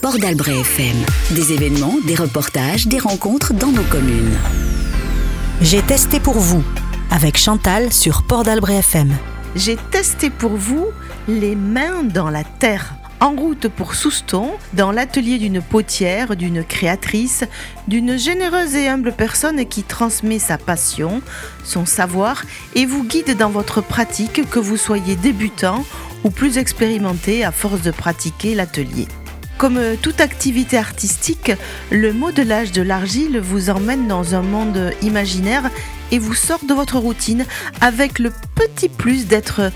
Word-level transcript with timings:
Port 0.00 0.18
d'Albret 0.18 0.60
FM. 0.60 0.96
Des 1.32 1.52
événements, 1.52 1.96
des 2.06 2.14
reportages, 2.14 2.86
des 2.86 2.98
rencontres 2.98 3.52
dans 3.52 3.70
nos 3.70 3.82
communes. 3.82 4.36
J'ai 5.60 5.82
testé 5.82 6.18
pour 6.18 6.38
vous 6.38 6.64
avec 7.10 7.36
Chantal 7.36 7.92
sur 7.92 8.22
Port 8.22 8.42
d'Albret 8.42 8.76
FM. 8.76 9.12
J'ai 9.54 9.76
testé 9.90 10.30
pour 10.30 10.52
vous 10.52 10.86
les 11.28 11.54
mains 11.54 12.04
dans 12.04 12.30
la 12.30 12.42
terre. 12.44 12.94
En 13.20 13.36
route 13.36 13.68
pour 13.68 13.94
Souston, 13.94 14.50
dans 14.72 14.90
l'atelier 14.90 15.38
d'une 15.38 15.62
potière, 15.62 16.34
d'une 16.34 16.64
créatrice, 16.64 17.44
d'une 17.86 18.16
généreuse 18.16 18.74
et 18.74 18.88
humble 18.88 19.12
personne 19.12 19.64
qui 19.66 19.84
transmet 19.84 20.40
sa 20.40 20.58
passion, 20.58 21.22
son 21.62 21.86
savoir 21.86 22.42
et 22.74 22.86
vous 22.86 23.04
guide 23.04 23.36
dans 23.36 23.50
votre 23.50 23.80
pratique, 23.80 24.48
que 24.50 24.58
vous 24.58 24.76
soyez 24.76 25.14
débutant 25.14 25.84
ou 26.24 26.30
plus 26.30 26.58
expérimenté 26.58 27.44
à 27.44 27.52
force 27.52 27.82
de 27.82 27.92
pratiquer 27.92 28.56
l'atelier. 28.56 29.06
Comme 29.62 29.78
toute 30.02 30.20
activité 30.20 30.76
artistique, 30.76 31.52
le 31.92 32.12
modelage 32.12 32.72
de 32.72 32.82
l'argile 32.82 33.38
vous 33.38 33.70
emmène 33.70 34.08
dans 34.08 34.34
un 34.34 34.42
monde 34.42 34.92
imaginaire 35.02 35.70
et 36.10 36.18
vous 36.18 36.34
sort 36.34 36.64
de 36.64 36.74
votre 36.74 36.98
routine 36.98 37.46
avec 37.80 38.18
le 38.18 38.32
petit 38.56 38.88
plus 38.88 39.28
d'être 39.28 39.70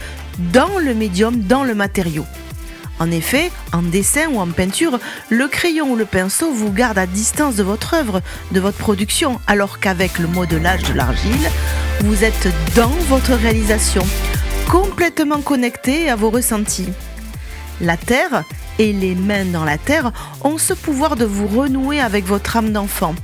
dans 0.53 0.81
le 0.81 0.93
médium, 0.93 1.39
dans 1.39 1.63
le 1.63 1.77
matériau. 1.77 2.25
En 2.99 3.13
effet, 3.13 3.53
en 3.73 3.83
dessin 3.83 4.27
ou 4.33 4.41
en 4.41 4.49
peinture, 4.49 4.99
le 5.31 5.47
crayon 5.47 5.93
ou 5.93 5.95
le 5.95 6.05
pinceau 6.05 6.51
vous 6.51 6.73
garde 6.73 6.99
à 6.99 7.07
distance 7.07 7.55
de 7.55 7.63
votre 7.63 7.95
œuvre, 7.95 8.23
de 8.51 8.59
votre 8.59 8.79
production, 8.79 9.41
alors 9.47 9.79
qu'avec 9.79 10.19
le 10.19 10.27
modelage 10.27 10.83
de 10.83 10.95
l'argile, 10.95 11.49
vous 12.01 12.25
êtes 12.25 12.49
dans 12.75 12.97
votre 13.09 13.35
réalisation, 13.35 14.05
complètement 14.69 15.43
connecté 15.43 16.11
à 16.11 16.17
vos 16.17 16.31
ressentis. 16.31 16.89
La 17.81 17.97
terre 17.97 18.45
et 18.79 18.93
les 18.93 19.15
mains 19.15 19.45
dans 19.45 19.65
la 19.65 19.79
terre 19.79 20.13
ont 20.43 20.59
ce 20.59 20.73
pouvoir 20.73 21.17
de 21.17 21.25
vous 21.25 21.47
renouer 21.47 22.01
avec 22.01 22.25
votre 22.25 22.57
âme 22.57 22.73
d'enfant. 22.73 23.15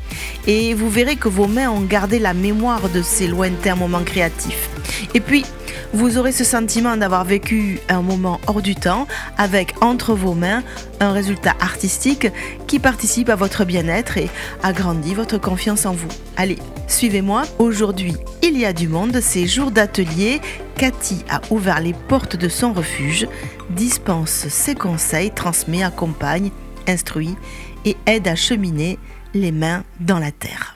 Et 0.46 0.74
vous 0.74 0.90
verrez 0.90 1.16
que 1.16 1.28
vos 1.28 1.46
mains 1.46 1.70
ont 1.70 1.82
gardé 1.82 2.18
la 2.18 2.34
mémoire 2.34 2.88
de 2.88 3.02
ces 3.02 3.28
lointains 3.28 3.76
moments 3.76 4.04
créatifs. 4.04 4.68
Et 5.14 5.20
puis, 5.20 5.44
vous 5.94 6.16
aurez 6.16 6.32
ce 6.32 6.44
sentiment 6.44 6.96
d'avoir 6.96 7.24
vécu 7.24 7.78
un 7.88 8.00
moment 8.00 8.40
hors 8.46 8.62
du 8.62 8.74
temps 8.74 9.06
avec 9.36 9.74
entre 9.82 10.14
vos 10.14 10.34
mains 10.34 10.62
un 11.00 11.12
résultat 11.12 11.54
artistique 11.60 12.28
qui 12.66 12.78
participe 12.78 13.28
à 13.28 13.36
votre 13.36 13.64
bien-être 13.64 14.16
et 14.16 14.30
agrandit 14.62 15.14
votre 15.14 15.38
confiance 15.38 15.84
en 15.84 15.92
vous. 15.92 16.08
Allez, 16.36 16.58
suivez-moi. 16.88 17.42
Aujourd'hui, 17.58 18.14
il 18.42 18.58
y 18.58 18.64
a 18.64 18.72
du 18.72 18.88
monde, 18.88 19.18
c'est 19.20 19.46
jour 19.46 19.70
d'atelier. 19.70 20.40
Cathy 20.76 21.24
a 21.28 21.40
ouvert 21.50 21.80
les 21.80 21.92
portes 21.92 22.36
de 22.36 22.48
son 22.48 22.72
refuge, 22.72 23.28
dispense 23.74 24.46
ses 24.48 24.74
conseils, 24.74 25.30
transmet, 25.30 25.82
accompagne, 25.82 26.50
instruit 26.86 27.36
et 27.84 27.96
aide 28.06 28.28
à 28.28 28.34
cheminer 28.34 28.98
les 29.34 29.52
mains 29.52 29.82
dans 30.00 30.18
la 30.18 30.30
terre. 30.30 30.74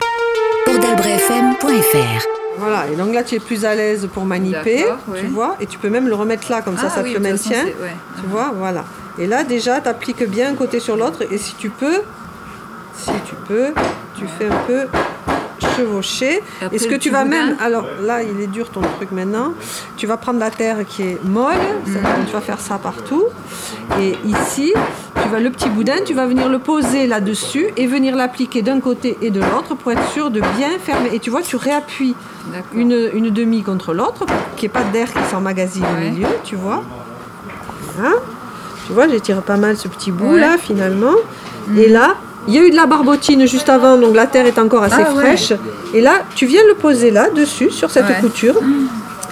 Voilà, 2.59 2.87
et 2.91 2.97
donc 2.97 3.13
là 3.13 3.23
tu 3.23 3.35
es 3.35 3.39
plus 3.39 3.65
à 3.65 3.75
l'aise 3.75 4.09
pour 4.13 4.25
maniper, 4.25 4.87
tu 5.21 5.27
vois, 5.27 5.57
et 5.61 5.67
tu 5.67 5.79
peux 5.79 5.91
même 5.91 6.09
le 6.09 6.15
remettre 6.15 6.51
là, 6.51 6.63
comme 6.63 6.77
ça, 6.79 6.87
ah 6.87 6.91
ça 6.91 7.03
te 7.03 7.09
le 7.09 7.21
maintient. 7.21 7.65
tu 7.65 8.27
vois, 8.29 8.53
voilà. 8.55 8.85
Et 9.19 9.27
là 9.27 9.45
déjà, 9.45 9.81
tu 9.81 9.89
appliques 9.89 10.25
bien 10.25 10.53
un 10.53 10.55
côté 10.55 10.81
sur 10.81 10.97
l'autre, 10.97 11.23
et 11.31 11.39
si 11.39 11.55
tu 11.57 11.69
peux, 11.69 12.03
si 12.97 13.11
tu 13.29 13.35
peux, 13.47 13.75
tu 14.19 14.25
fais 14.39 14.47
un 14.47 14.59
peu 14.67 14.87
chevaucher. 15.61 16.43
Et 16.73 16.79
ce 16.79 16.89
que 16.89 16.95
tu 16.95 17.11
vas 17.11 17.25
même, 17.25 17.57
alors 17.61 17.87
là 18.03 18.23
il 18.23 18.41
est 18.41 18.47
dur 18.47 18.71
ton 18.71 18.81
truc 18.81 19.13
maintenant, 19.13 19.53
tu 19.97 20.07
vas 20.07 20.17
prendre 20.17 20.39
la 20.39 20.51
terre 20.51 20.79
qui 20.87 21.03
est 21.03 21.25
molle, 21.25 21.55
mhm. 21.87 21.97
tu 22.27 22.33
vas 22.33 22.41
faire 22.41 22.61
ça 22.61 22.79
partout. 22.79 23.25
Et 24.01 24.17
ici, 24.25 24.73
tu 25.23 25.29
vas 25.29 25.41
le 25.41 25.51
petit 25.51 25.69
boudin, 25.69 25.97
tu 26.05 26.15
vas 26.15 26.27
venir 26.27 26.49
le 26.49 26.59
poser 26.59 27.07
là-dessus 27.07 27.67
et 27.77 27.87
venir 27.87 28.17
l'appliquer 28.17 28.63
d'un 28.63 28.81
côté 28.81 29.17
et 29.23 29.31
de 29.31 29.41
l'autre 29.41 29.75
pour 29.75 29.93
être 29.93 30.11
sûr 30.11 30.31
de 30.31 30.41
bien 30.41 30.79
fermer. 30.83 31.11
Et 31.13 31.19
tu 31.19 31.31
vois, 31.31 31.43
tu 31.43 31.57
réappuies 31.57 32.15
une, 32.75 33.11
une 33.15 33.31
demi 33.31 33.63
contre 33.63 33.95
l'autre, 33.95 34.27
qu'il 34.57 34.69
n'y 34.69 34.77
ait 34.77 34.81
pas 34.81 34.85
d'air 34.93 35.13
qui 35.13 35.23
s'emmagasine 35.31 35.85
au 35.85 36.01
milieu, 36.01 36.29
tu 36.45 36.57
vois. 36.57 36.83
Hein? 38.03 38.15
Tu 38.87 38.93
vois, 38.93 39.09
j'étire 39.09 39.43
pas 39.43 39.57
mal 39.57 39.77
ce 39.77 39.89
petit 39.89 40.13
bout 40.13 40.37
là 40.37 40.57
finalement. 40.59 41.15
Et 41.77 41.89
là, 41.89 42.17
il 42.49 42.55
y 42.55 42.59
a 42.59 42.63
eu 42.63 42.71
de 42.71 42.77
la 42.77 42.87
barbotine 42.87 43.47
juste 43.47 43.69
avant, 43.69 43.97
donc 43.97 44.15
la 44.15 44.27
terre 44.27 44.47
est 44.47 44.59
encore 44.59 44.83
assez 44.83 45.03
ah 45.07 45.15
fraîche. 45.15 45.53
Et 45.95 46.01
là, 46.01 46.23
tu 46.35 46.47
viens 46.47 46.63
le 46.67 46.75
poser 46.75 47.11
là, 47.11 47.31
dessus, 47.31 47.71
sur 47.71 47.91
cette 47.91 48.21
couture. 48.21 48.55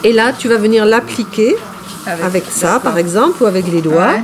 Et 0.02 0.12
là, 0.12 0.32
tu 0.36 0.48
vas 0.48 0.56
venir 0.56 0.84
l'appliquer 0.84 1.56
avec, 2.22 2.44
ça, 2.50 2.80
par 2.82 2.98
exemple, 2.98 3.42
ou 3.42 3.46
avec 3.46 3.66
les 3.66 3.80
doigts, 3.80 4.16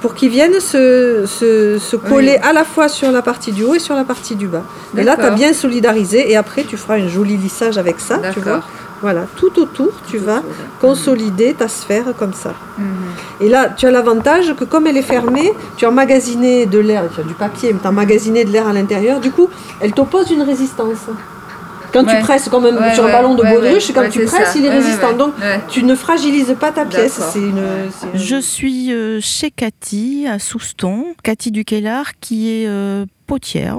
pour 0.00 0.14
qu'il 0.14 0.30
vienne 0.30 0.60
se, 0.60 1.24
se, 1.26 1.96
coller 1.96 2.36
à 2.42 2.52
la 2.52 2.64
fois 2.64 2.88
sur 2.88 3.10
la 3.10 3.22
partie 3.22 3.52
du 3.52 3.64
haut 3.64 3.74
et 3.74 3.78
sur 3.78 3.94
la 3.94 4.04
partie 4.04 4.36
du 4.36 4.48
bas. 4.48 4.64
Et 4.96 5.02
là, 5.02 5.16
tu 5.16 5.22
as 5.22 5.30
bien 5.30 5.52
solidarisé, 5.52 6.30
et 6.30 6.36
après, 6.36 6.64
tu 6.64 6.76
feras 6.76 6.96
un 6.96 7.08
joli 7.08 7.36
lissage 7.36 7.78
avec 7.78 8.00
ça, 8.00 8.20
tu 8.32 8.40
vois. 8.40 8.62
Voilà, 9.00 9.26
tout 9.36 9.60
autour, 9.60 9.90
tu 10.08 10.16
vas 10.16 10.42
consolider 10.80 11.52
ta 11.52 11.68
sphère 11.68 12.14
comme 12.16 12.32
ça. 12.32 12.54
Mhm. 12.78 12.86
Et 13.40 13.48
là, 13.48 13.68
tu 13.68 13.86
as 13.86 13.90
l'avantage 13.90 14.54
que 14.54 14.64
comme 14.64 14.86
elle 14.86 14.96
est 14.96 15.02
fermée, 15.02 15.52
tu 15.76 15.84
as 15.84 15.88
emmagasiné 15.88 16.66
de 16.66 16.78
l'air, 16.78 17.04
tu 17.14 17.20
as 17.20 17.24
du 17.24 17.34
papier, 17.34 17.72
mais 17.72 17.80
tu 17.80 17.86
as 17.86 17.90
emmagasiné 17.90 18.44
de 18.44 18.50
l'air 18.50 18.66
à 18.68 18.72
l'intérieur. 18.72 19.20
Du 19.20 19.30
coup, 19.30 19.48
elle 19.80 19.92
t'oppose 19.92 20.30
une 20.30 20.42
résistance. 20.42 21.08
Quand 21.92 22.04
tu 22.04 22.16
presses 22.18 22.48
comme 22.48 22.66
sur 22.92 23.06
un 23.06 23.12
ballon 23.12 23.34
de 23.34 23.42
baudruche, 23.44 23.92
quand 23.92 24.10
tu 24.10 24.24
presses, 24.24 24.56
il 24.56 24.64
est 24.64 24.70
résistant. 24.70 25.12
Donc, 25.12 25.34
tu 25.68 25.84
ne 25.84 25.94
fragilises 25.94 26.54
pas 26.58 26.72
ta 26.72 26.84
pièce. 26.84 27.20
Une, 27.36 27.62
Je 28.14 28.40
suis 28.40 28.92
euh, 28.92 29.20
chez 29.20 29.50
Cathy 29.50 30.26
à 30.26 30.38
Souston, 30.38 31.04
Cathy 31.22 31.52
Duquelard, 31.52 32.18
qui 32.20 32.50
est 32.50 32.66
euh, 32.66 33.06
potière 33.26 33.78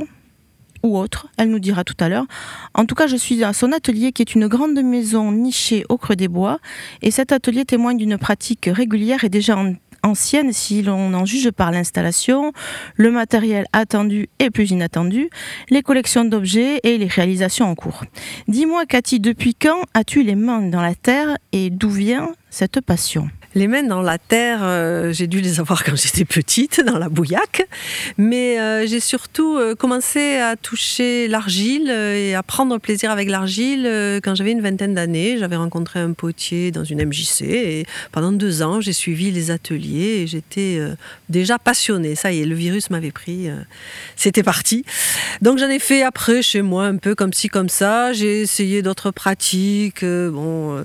autre, 0.93 1.27
elle 1.37 1.49
nous 1.49 1.59
dira 1.59 1.83
tout 1.83 1.95
à 1.99 2.09
l'heure. 2.09 2.25
En 2.73 2.85
tout 2.85 2.95
cas, 2.95 3.07
je 3.07 3.15
suis 3.15 3.43
à 3.43 3.53
son 3.53 3.71
atelier 3.71 4.11
qui 4.11 4.21
est 4.21 4.35
une 4.35 4.47
grande 4.47 4.79
maison 4.83 5.31
nichée 5.31 5.83
au 5.89 5.97
creux 5.97 6.15
des 6.15 6.27
bois 6.27 6.59
et 7.01 7.11
cet 7.11 7.31
atelier 7.31 7.65
témoigne 7.65 7.97
d'une 7.97 8.17
pratique 8.17 8.69
régulière 8.71 9.23
et 9.23 9.29
déjà 9.29 9.57
ancienne 10.03 10.53
si 10.53 10.81
l'on 10.81 11.13
en 11.13 11.25
juge 11.25 11.51
par 11.51 11.71
l'installation, 11.71 12.53
le 12.95 13.11
matériel 13.11 13.65
attendu 13.73 14.29
et 14.39 14.49
plus 14.51 14.71
inattendu, 14.71 15.29
les 15.69 15.81
collections 15.81 16.25
d'objets 16.25 16.79
et 16.83 16.97
les 16.97 17.07
réalisations 17.07 17.65
en 17.65 17.75
cours. 17.75 18.03
Dis-moi 18.47 18.85
Cathy, 18.85 19.19
depuis 19.19 19.55
quand 19.55 19.81
as-tu 19.93 20.23
les 20.23 20.35
mains 20.35 20.61
dans 20.61 20.81
la 20.81 20.95
terre 20.95 21.37
et 21.51 21.69
d'où 21.69 21.89
vient 21.89 22.29
cette 22.49 22.81
passion? 22.81 23.29
Les 23.55 23.69
mains 23.69 23.83
dans 23.83 24.01
la 24.01 24.17
terre, 24.17 24.59
euh, 24.63 25.13
j'ai 25.13 25.27
dû 25.27 25.39
les 25.39 25.61
avoir 25.61 25.83
quand 25.85 25.95
j'étais 25.95 26.25
petite, 26.25 26.81
dans 26.81 26.99
la 26.99 27.07
bouillaque. 27.07 27.65
Mais 28.17 28.59
euh, 28.59 28.85
j'ai 28.85 28.99
surtout 28.99 29.57
euh, 29.57 29.75
commencé 29.75 30.35
à 30.35 30.57
toucher 30.57 31.29
l'argile 31.29 31.89
et 31.89 32.35
à 32.35 32.43
prendre 32.43 32.77
plaisir 32.77 33.11
avec 33.11 33.29
l'argile 33.29 33.89
quand 34.23 34.35
j'avais 34.35 34.51
une 34.51 34.61
vingtaine 34.61 34.93
d'années. 34.93 35.37
J'avais 35.37 35.55
rencontré 35.55 35.99
un 35.99 36.11
potier 36.11 36.71
dans 36.71 36.83
une 36.83 37.03
MJC 37.05 37.41
et 37.43 37.85
pendant 38.11 38.33
deux 38.33 38.61
ans, 38.61 38.81
j'ai 38.81 38.93
suivi 38.93 39.31
les 39.31 39.51
ateliers 39.51 40.21
et 40.21 40.27
j'étais 40.27 40.81
déjà 41.29 41.57
passionnée. 41.57 42.15
Ça 42.15 42.33
y 42.33 42.41
est, 42.41 42.45
le 42.45 42.55
virus 42.55 42.89
m'avait 42.89 43.11
pris. 43.11 43.47
C'était 44.17 44.43
parti. 44.43 44.83
Donc 45.41 45.59
j'en 45.59 45.69
ai 45.69 45.79
fait 45.79 46.03
après 46.03 46.41
chez 46.41 46.61
moi 46.61 46.85
un 46.85 46.97
peu 46.97 47.15
comme 47.15 47.31
ci, 47.31 47.47
comme 47.47 47.69
ça. 47.69 48.11
J'ai 48.11 48.41
essayé 48.41 48.81
d'autres 48.81 49.11
pratiques, 49.11 50.03
bon, 50.03 50.83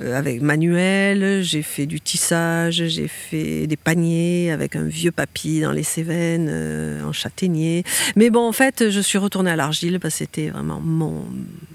avec 0.00 0.40
manuel. 0.40 1.42
J'ai 1.42 1.62
fait 1.62 1.86
du 1.86 1.95
tissage, 2.00 2.84
j'ai 2.86 3.08
fait 3.08 3.66
des 3.66 3.76
paniers 3.76 4.50
avec 4.50 4.76
un 4.76 4.84
vieux 4.84 5.12
papy 5.12 5.60
dans 5.60 5.72
les 5.72 5.82
Cévennes, 5.82 6.48
euh, 6.50 7.02
en 7.02 7.12
châtaignier. 7.12 7.84
Mais 8.16 8.30
bon, 8.30 8.46
en 8.46 8.52
fait, 8.52 8.90
je 8.90 9.00
suis 9.00 9.18
retournée 9.18 9.50
à 9.50 9.56
l'argile 9.56 10.00
parce 10.00 10.14
que 10.14 10.18
c'était 10.18 10.48
vraiment 10.48 10.80
mon, 10.80 11.24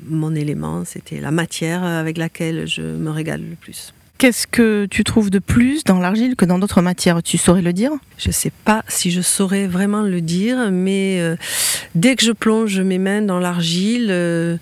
mon 0.05 0.35
élément, 0.35 0.83
c'était 0.85 1.19
la 1.19 1.31
matière 1.31 1.83
avec 1.83 2.17
laquelle 2.17 2.67
je 2.67 2.81
me 2.81 3.09
régale 3.09 3.41
le 3.41 3.55
plus. 3.55 3.93
Qu'est-ce 4.21 4.45
que 4.45 4.85
tu 4.85 5.03
trouves 5.03 5.31
de 5.31 5.39
plus 5.39 5.83
dans 5.83 5.97
l'argile 5.97 6.35
que 6.35 6.45
dans 6.45 6.59
d'autres 6.59 6.83
matières? 6.83 7.23
Tu 7.23 7.39
saurais 7.39 7.63
le 7.63 7.73
dire? 7.73 7.89
Je 8.19 8.27
ne 8.29 8.33
sais 8.33 8.51
pas 8.65 8.85
si 8.87 9.09
je 9.09 9.19
saurais 9.19 9.65
vraiment 9.65 10.03
le 10.03 10.21
dire, 10.21 10.69
mais 10.71 11.17
euh, 11.19 11.35
dès 11.95 12.15
que 12.15 12.23
je 12.23 12.31
plonge 12.31 12.79
mes 12.81 12.99
mains 12.99 13.23
dans 13.23 13.39
l'argile, 13.39 14.09
euh, 14.11 14.57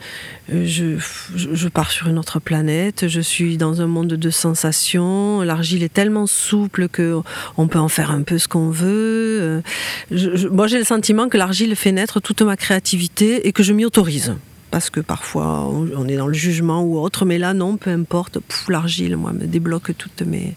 je, 0.49 1.67
pars 1.67 1.91
sur 1.91 2.07
une 2.07 2.17
autre 2.17 2.39
planète. 2.39 3.09
Je 3.09 3.19
suis 3.19 3.57
dans 3.57 3.81
un 3.81 3.87
monde 3.87 4.13
de 4.13 4.29
sensations. 4.29 5.41
L'argile 5.41 5.83
est 5.83 5.93
tellement 5.93 6.25
souple 6.25 6.87
que 6.87 7.19
on 7.57 7.67
peut 7.67 7.79
en 7.79 7.89
faire 7.89 8.11
un 8.11 8.21
peu 8.21 8.37
ce 8.37 8.47
qu'on 8.47 8.69
veut. 8.69 9.41
Euh, 9.41 9.61
moi, 10.51 10.67
j'ai 10.67 10.77
le 10.77 10.85
sentiment 10.85 11.27
que 11.27 11.35
l'argile 11.35 11.75
fait 11.75 11.91
naître 11.91 12.21
toute 12.21 12.43
ma 12.43 12.55
créativité 12.55 13.45
et 13.45 13.51
que 13.51 13.63
je 13.63 13.73
m'y 13.73 13.83
autorise 13.83 14.35
parce 14.71 14.89
que 14.89 14.99
parfois 14.99 15.67
on 15.67 16.07
est 16.07 16.17
dans 16.17 16.27
le 16.27 16.33
jugement 16.33 16.83
ou 16.83 16.97
autre, 16.97 17.25
mais 17.25 17.37
là 17.37 17.53
non, 17.53 17.77
peu 17.77 17.89
importe, 17.89 18.39
l'argile, 18.67 19.17
moi, 19.17 19.33
me 19.33 19.45
débloque 19.45 19.97
toutes 19.97 20.21
mes, 20.21 20.55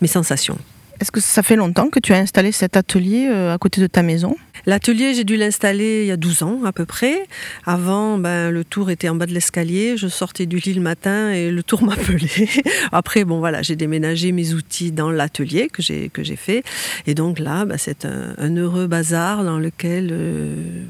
mes 0.00 0.08
sensations. 0.08 0.58
Est-ce 1.00 1.10
que 1.10 1.20
ça 1.20 1.42
fait 1.42 1.56
longtemps 1.56 1.88
que 1.88 1.98
tu 1.98 2.12
as 2.12 2.18
installé 2.18 2.52
cet 2.52 2.76
atelier 2.76 3.26
à 3.28 3.56
côté 3.56 3.80
de 3.80 3.86
ta 3.86 4.02
maison? 4.02 4.36
L'atelier, 4.66 5.14
j'ai 5.14 5.24
dû 5.24 5.36
l'installer 5.36 6.02
il 6.02 6.06
y 6.06 6.10
a 6.10 6.16
12 6.16 6.42
ans 6.42 6.64
à 6.64 6.72
peu 6.72 6.84
près. 6.84 7.26
Avant, 7.64 8.18
ben, 8.18 8.50
le 8.50 8.64
tour 8.64 8.90
était 8.90 9.08
en 9.08 9.14
bas 9.14 9.26
de 9.26 9.32
l'escalier. 9.32 9.96
Je 9.96 10.08
sortais 10.08 10.46
du 10.46 10.58
lit 10.58 10.74
le 10.74 10.82
matin 10.82 11.30
et 11.32 11.50
le 11.50 11.62
tour 11.62 11.82
m'appelait. 11.84 12.48
Après, 12.92 13.24
bon 13.24 13.38
voilà, 13.38 13.62
j'ai 13.62 13.76
déménagé 13.76 14.32
mes 14.32 14.52
outils 14.52 14.92
dans 14.92 15.10
l'atelier 15.10 15.68
que 15.72 15.82
j'ai 15.82 16.10
que 16.10 16.22
j'ai 16.22 16.36
fait. 16.36 16.62
Et 17.06 17.14
donc 17.14 17.38
là, 17.38 17.64
ben, 17.64 17.78
c'est 17.78 18.04
un, 18.04 18.56
heureux 18.56 18.86
bazar 18.86 19.44
dans 19.44 19.58
lequel 19.58 20.10
euh, 20.12 20.84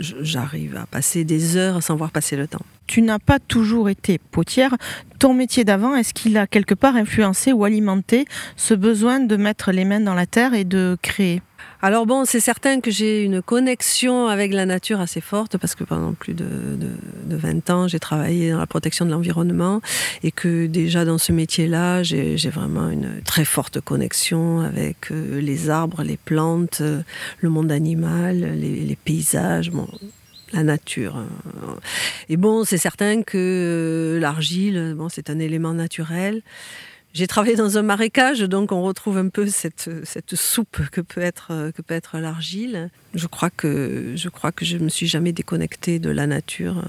j'arrive 0.00 0.76
à 0.76 0.86
passer 0.86 1.24
des 1.24 1.56
heures 1.56 1.82
sans 1.82 1.96
voir 1.96 2.10
passer 2.10 2.36
le 2.36 2.46
temps. 2.46 2.64
Tu 2.92 3.00
n'as 3.00 3.18
pas 3.18 3.38
toujours 3.38 3.88
été 3.88 4.18
potière. 4.18 4.76
Ton 5.18 5.32
métier 5.32 5.64
d'avant, 5.64 5.96
est-ce 5.96 6.12
qu'il 6.12 6.36
a 6.36 6.46
quelque 6.46 6.74
part 6.74 6.94
influencé 6.94 7.50
ou 7.50 7.64
alimenté 7.64 8.26
ce 8.56 8.74
besoin 8.74 9.18
de 9.18 9.34
mettre 9.36 9.72
les 9.72 9.86
mains 9.86 10.00
dans 10.00 10.12
la 10.12 10.26
terre 10.26 10.52
et 10.52 10.64
de 10.64 10.98
créer? 11.00 11.40
Alors 11.80 12.04
bon, 12.04 12.26
c'est 12.26 12.38
certain 12.38 12.82
que 12.82 12.90
j'ai 12.90 13.22
une 13.22 13.40
connexion 13.40 14.26
avec 14.26 14.52
la 14.52 14.66
nature 14.66 15.00
assez 15.00 15.22
forte 15.22 15.56
parce 15.56 15.74
que 15.74 15.84
pendant 15.84 16.12
plus 16.12 16.34
de, 16.34 16.46
20 17.30 17.70
ans, 17.70 17.88
j'ai 17.88 17.98
travaillé 17.98 18.50
dans 18.50 18.58
la 18.58 18.66
protection 18.66 19.06
de 19.06 19.10
l'environnement 19.10 19.80
et 20.22 20.30
que 20.30 20.66
déjà 20.66 21.06
dans 21.06 21.16
ce 21.16 21.32
métier-là, 21.32 22.02
j'ai 22.02 22.36
vraiment 22.50 22.90
une 22.90 23.22
très 23.24 23.46
forte 23.46 23.80
connexion 23.80 24.60
avec 24.60 25.10
euh, 25.12 25.40
les 25.40 25.70
arbres, 25.70 26.02
les 26.02 26.18
plantes, 26.18 26.82
euh, 26.82 27.00
le 27.40 27.48
monde 27.48 27.72
animal, 27.72 28.36
les, 28.36 28.98
paysages. 29.02 29.70
La 30.52 30.62
nature. 30.62 31.24
Et 32.28 32.36
bon, 32.36 32.64
c'est 32.64 32.78
certain 32.78 33.22
que 33.22 34.16
euh, 34.16 34.20
l'argile, 34.20 34.94
bon, 34.96 35.08
c'est 35.08 35.30
un 35.30 35.38
élément 35.38 35.72
naturel. 35.72 36.42
J'ai 37.14 37.26
travaillé 37.26 37.56
dans 37.56 37.76
un 37.76 37.82
marécage, 37.82 38.40
donc 38.40 38.72
on 38.72 38.82
retrouve 38.82 39.18
un 39.18 39.28
peu 39.28 39.46
cette, 39.46 39.90
cette 40.04 40.34
soupe 40.34 40.88
que 40.90 41.02
peut 41.02 41.20
être, 41.20 41.70
que 41.76 41.82
peut 41.82 41.94
être 41.94 42.18
l'argile. 42.18 42.88
Je 43.14 43.26
crois 43.26 43.50
que 43.50 44.14
je 44.16 44.28
crois 44.30 44.50
que 44.50 44.64
je 44.64 44.78
me 44.78 44.88
suis 44.88 45.06
jamais 45.06 45.32
déconnectée 45.32 45.98
de 45.98 46.08
la 46.08 46.26
nature. 46.26 46.82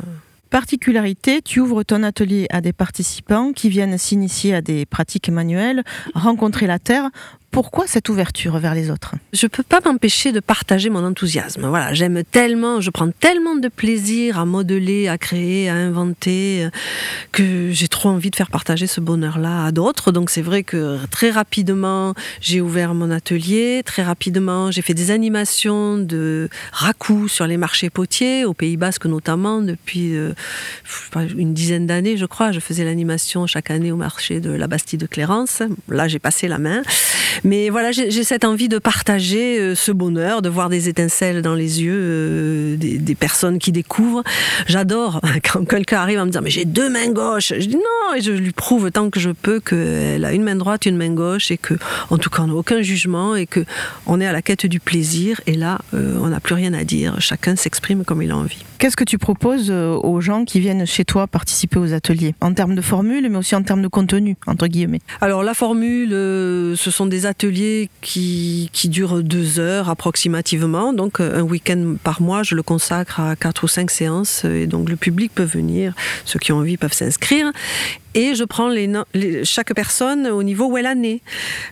Particularité, 0.53 1.41
tu 1.41 1.59
ouvres 1.59 1.81
ton 1.81 2.03
atelier 2.03 2.45
à 2.51 2.61
des 2.61 2.73
participants 2.73 3.53
qui 3.53 3.69
viennent 3.69 3.97
s'initier 3.97 4.53
à 4.53 4.61
des 4.61 4.85
pratiques 4.85 5.29
manuelles, 5.29 5.83
rencontrer 6.13 6.67
la 6.67 6.77
terre 6.77 7.09
pourquoi 7.53 7.85
cette 7.85 8.09
ouverture 8.09 8.57
vers 8.57 8.73
les 8.73 8.89
autres? 8.89 9.13
Je 9.31 9.45
ne 9.45 9.49
peux 9.49 9.61
pas 9.61 9.79
m'empêcher 9.85 10.31
de 10.31 10.39
partager 10.39 10.89
mon 10.89 11.05
enthousiasme. 11.05 11.67
Voilà, 11.67 11.93
j'aime 11.93 12.23
tellement, 12.23 12.81
je 12.81 12.89
prends 12.89 13.11
tellement 13.11 13.55
de 13.55 13.67
plaisir 13.67 14.39
à 14.39 14.45
modeler, 14.45 15.07
à 15.07 15.19
créer, 15.19 15.69
à 15.69 15.75
inventer, 15.75 16.65
euh, 16.65 16.69
que 17.31 17.69
j'ai 17.69 17.87
trop 17.87 18.09
envie 18.09 18.31
de 18.31 18.35
faire 18.35 18.49
partager 18.49 18.87
ce 18.87 18.99
bonheur-là 18.99 19.65
à 19.65 19.71
d'autres. 19.71 20.11
Donc 20.11 20.31
c'est 20.31 20.41
vrai 20.41 20.63
que 20.63 20.97
très 21.11 21.29
rapidement, 21.29 22.15
j'ai 22.41 22.59
ouvert 22.59 22.95
mon 22.95 23.11
atelier. 23.11 23.83
Très 23.85 24.01
rapidement, 24.01 24.71
j'ai 24.71 24.81
fait 24.81 24.95
des 24.95 25.11
animations 25.11 25.99
de 25.99 26.49
raku 26.71 27.27
sur 27.27 27.45
les 27.45 27.57
marchés 27.57 27.91
potiers, 27.91 28.45
au 28.45 28.55
Pays 28.55 28.77
Basque 28.77 29.05
notamment, 29.05 29.61
depuis 29.61 30.15
euh, 30.15 30.33
une 31.37 31.53
dizaine 31.53 31.85
d'années, 31.85 32.17
je 32.17 32.25
crois. 32.25 32.51
Je 32.51 32.59
faisais 32.59 32.83
l'animation 32.83 33.45
chaque 33.45 33.69
année 33.69 33.91
au 33.91 33.95
marché 33.95 34.39
de 34.39 34.49
la 34.49 34.65
Bastille 34.65 34.97
de 34.97 35.05
Clérance. 35.05 35.61
Là, 35.87 36.07
j'ai 36.07 36.19
passé 36.19 36.47
la 36.47 36.57
main. 36.57 36.81
Mais 37.43 37.69
voilà, 37.69 37.91
j'ai 37.91 38.23
cette 38.23 38.45
envie 38.45 38.69
de 38.69 38.77
partager 38.77 39.59
euh, 39.59 39.75
ce 39.75 39.91
bonheur, 39.91 40.41
de 40.41 40.47
voir 40.47 40.69
des 40.69 40.87
étincelles 40.87 41.41
dans 41.41 41.55
les 41.55 41.83
yeux 41.83 41.99
euh, 41.99 42.77
des, 42.77 43.15
personnes 43.15 43.59
qui 43.59 43.73
découvrent. 43.73 44.23
J'adore 44.65 45.19
quand 45.51 45.65
quelqu'un 45.65 45.97
arrive 45.97 46.19
à 46.19 46.25
me 46.25 46.31
dire 46.31 46.41
mais 46.41 46.49
j'ai 46.49 46.63
deux 46.63 46.89
mains 46.89 47.09
gauches. 47.09 47.53
Je 47.57 47.65
dis 47.65 47.75
non 47.75 48.15
et 48.15 48.21
je 48.21 48.31
lui 48.31 48.51
prouve 48.51 48.91
tant 48.91 49.09
que 49.09 49.19
je 49.19 49.29
peux 49.29 49.59
qu'elle 49.59 50.23
a 50.23 50.31
une 50.31 50.43
main 50.43 50.55
droite, 50.55 50.85
une 50.85 50.95
main 50.95 51.09
gauche 51.09 51.51
et 51.51 51.57
que 51.57 51.73
en 52.09 52.17
tout 52.17 52.29
cas 52.29 52.43
on 52.43 52.47
n'a 52.47 52.53
aucun 52.53 52.81
jugement 52.81 53.35
et 53.35 53.45
que 53.45 53.65
on 54.07 54.21
est 54.21 54.25
à 54.25 54.31
la 54.31 54.41
quête 54.41 54.65
du 54.65 54.79
plaisir 54.79 55.41
et 55.45 55.53
là 55.53 55.79
euh, 55.93 56.17
on 56.21 56.29
n'a 56.29 56.39
plus 56.39 56.55
rien 56.55 56.73
à 56.73 56.85
dire. 56.85 57.19
Chacun 57.19 57.57
s'exprime 57.57 58.05
comme 58.05 58.21
il 58.21 58.31
a 58.31 58.37
envie. 58.37 58.63
Qu'est-ce 58.77 58.97
que 58.97 59.03
tu 59.03 59.17
proposes 59.17 59.71
aux 59.71 60.21
gens 60.21 60.43
qui 60.45 60.59
viennent 60.59 60.85
chez 60.85 61.05
toi 61.05 61.27
participer 61.27 61.79
aux 61.79 61.93
ateliers? 61.93 62.35
En 62.41 62.53
termes 62.53 62.75
de 62.75 62.81
formule 62.81 63.29
mais 63.29 63.37
aussi 63.37 63.55
en 63.55 63.63
termes 63.63 63.81
de 63.81 63.87
contenu 63.87 64.37
entre 64.47 64.67
guillemets 64.67 65.01
Alors 65.19 65.43
la 65.43 65.53
formule, 65.53 66.09
ce 66.11 66.89
sont 66.91 67.05
des 67.05 67.25
ateliers 67.25 67.32
qui, 68.01 68.69
qui 68.71 68.89
durent 68.89 69.23
deux 69.23 69.59
heures 69.59 69.89
approximativement. 69.89 70.93
Donc 70.93 71.19
euh, 71.19 71.39
un 71.39 71.41
week-end 71.41 71.95
par 72.03 72.21
mois, 72.21 72.43
je 72.43 72.55
le 72.55 72.63
consacre 72.63 73.19
à 73.19 73.35
quatre 73.35 73.63
ou 73.63 73.67
cinq 73.67 73.91
séances 73.91 74.45
et 74.45 74.67
donc 74.67 74.89
le 74.89 74.95
public 74.95 75.31
peut 75.33 75.43
venir, 75.43 75.93
ceux 76.25 76.39
qui 76.39 76.51
ont 76.51 76.57
envie 76.57 76.77
peuvent 76.77 76.93
s'inscrire 76.93 77.51
et 78.13 78.35
je 78.35 78.43
prends 78.43 78.71
chaque 79.43 79.73
personne 79.73 80.27
au 80.27 80.43
niveau 80.43 80.67
où 80.67 80.77
elle 80.77 80.87
en 80.87 81.01
est. 81.03 81.21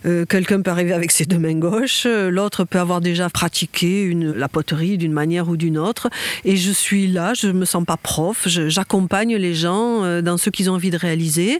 Euh, 0.05 0.25
quelqu'un 0.25 0.61
peut 0.61 0.71
arriver 0.71 0.93
avec 0.93 1.11
ses 1.11 1.25
deux 1.25 1.37
mains 1.37 1.55
gauches, 1.55 2.05
l'autre 2.05 2.63
peut 2.63 2.79
avoir 2.79 3.01
déjà 3.01 3.29
pratiqué 3.29 4.13
la 4.13 4.47
poterie 4.47 4.97
d'une 4.97 5.13
manière 5.13 5.49
ou 5.49 5.57
d'une 5.57 5.77
autre, 5.77 6.09
et 6.45 6.55
je 6.55 6.71
suis 6.71 7.07
là, 7.07 7.33
je 7.33 7.47
ne 7.47 7.53
me 7.53 7.65
sens 7.65 7.85
pas 7.85 7.97
prof, 7.97 8.47
j'accompagne 8.47 9.35
les 9.35 9.53
gens 9.53 10.03
euh, 10.03 10.21
dans 10.21 10.37
ce 10.37 10.49
qu'ils 10.49 10.69
ont 10.69 10.73
envie 10.73 10.89
de 10.89 10.97
réaliser. 10.97 11.59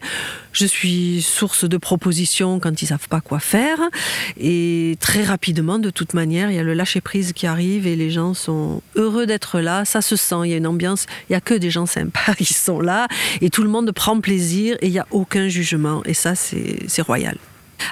Je 0.54 0.66
suis 0.66 1.22
source 1.22 1.66
de 1.68 1.78
propositions 1.78 2.60
quand 2.60 2.82
ils 2.82 2.88
savent 2.88 3.08
pas 3.08 3.22
quoi 3.22 3.40
faire, 3.40 3.80
et 4.40 4.98
très 5.00 5.24
rapidement, 5.24 5.80
de 5.80 5.90
toute 5.90 6.14
manière, 6.14 6.52
il 6.52 6.56
y 6.56 6.60
a 6.60 6.64
le 6.64 6.74
lâcher 6.74 7.02
prise 7.02 7.34
qui 7.34 7.48
arrive 7.48 7.88
et 7.88 7.96
les 7.96 8.10
gens 8.10 8.34
sont 8.34 8.82
heureux 8.96 9.26
d'être 9.26 9.60
là. 9.60 9.86
Ça 9.86 10.02
se 10.02 10.16
sent, 10.16 10.36
il 10.46 10.52
y 10.52 10.54
a 10.54 10.58
une 10.58 10.68
ambiance, 10.68 11.06
il 11.30 11.34
y 11.34 11.36
a 11.36 11.42
que 11.42 11.54
des 11.54 11.70
gens 11.70 11.86
sympas 11.86 12.34
qui 12.38 12.54
sont 12.54 12.80
là, 12.80 13.08
et 13.42 13.50
tout 13.50 13.64
le 13.64 13.70
monde 13.70 13.92
prend 13.92 14.20
plaisir 14.20 14.71
et 14.82 14.88
il 14.88 14.92
n'y 14.92 15.00
a 15.00 15.08
aucun 15.12 15.48
jugement. 15.48 16.02
Et 16.06 16.14
ça, 16.14 16.36
c'est 16.36 17.02
royal. 17.02 17.38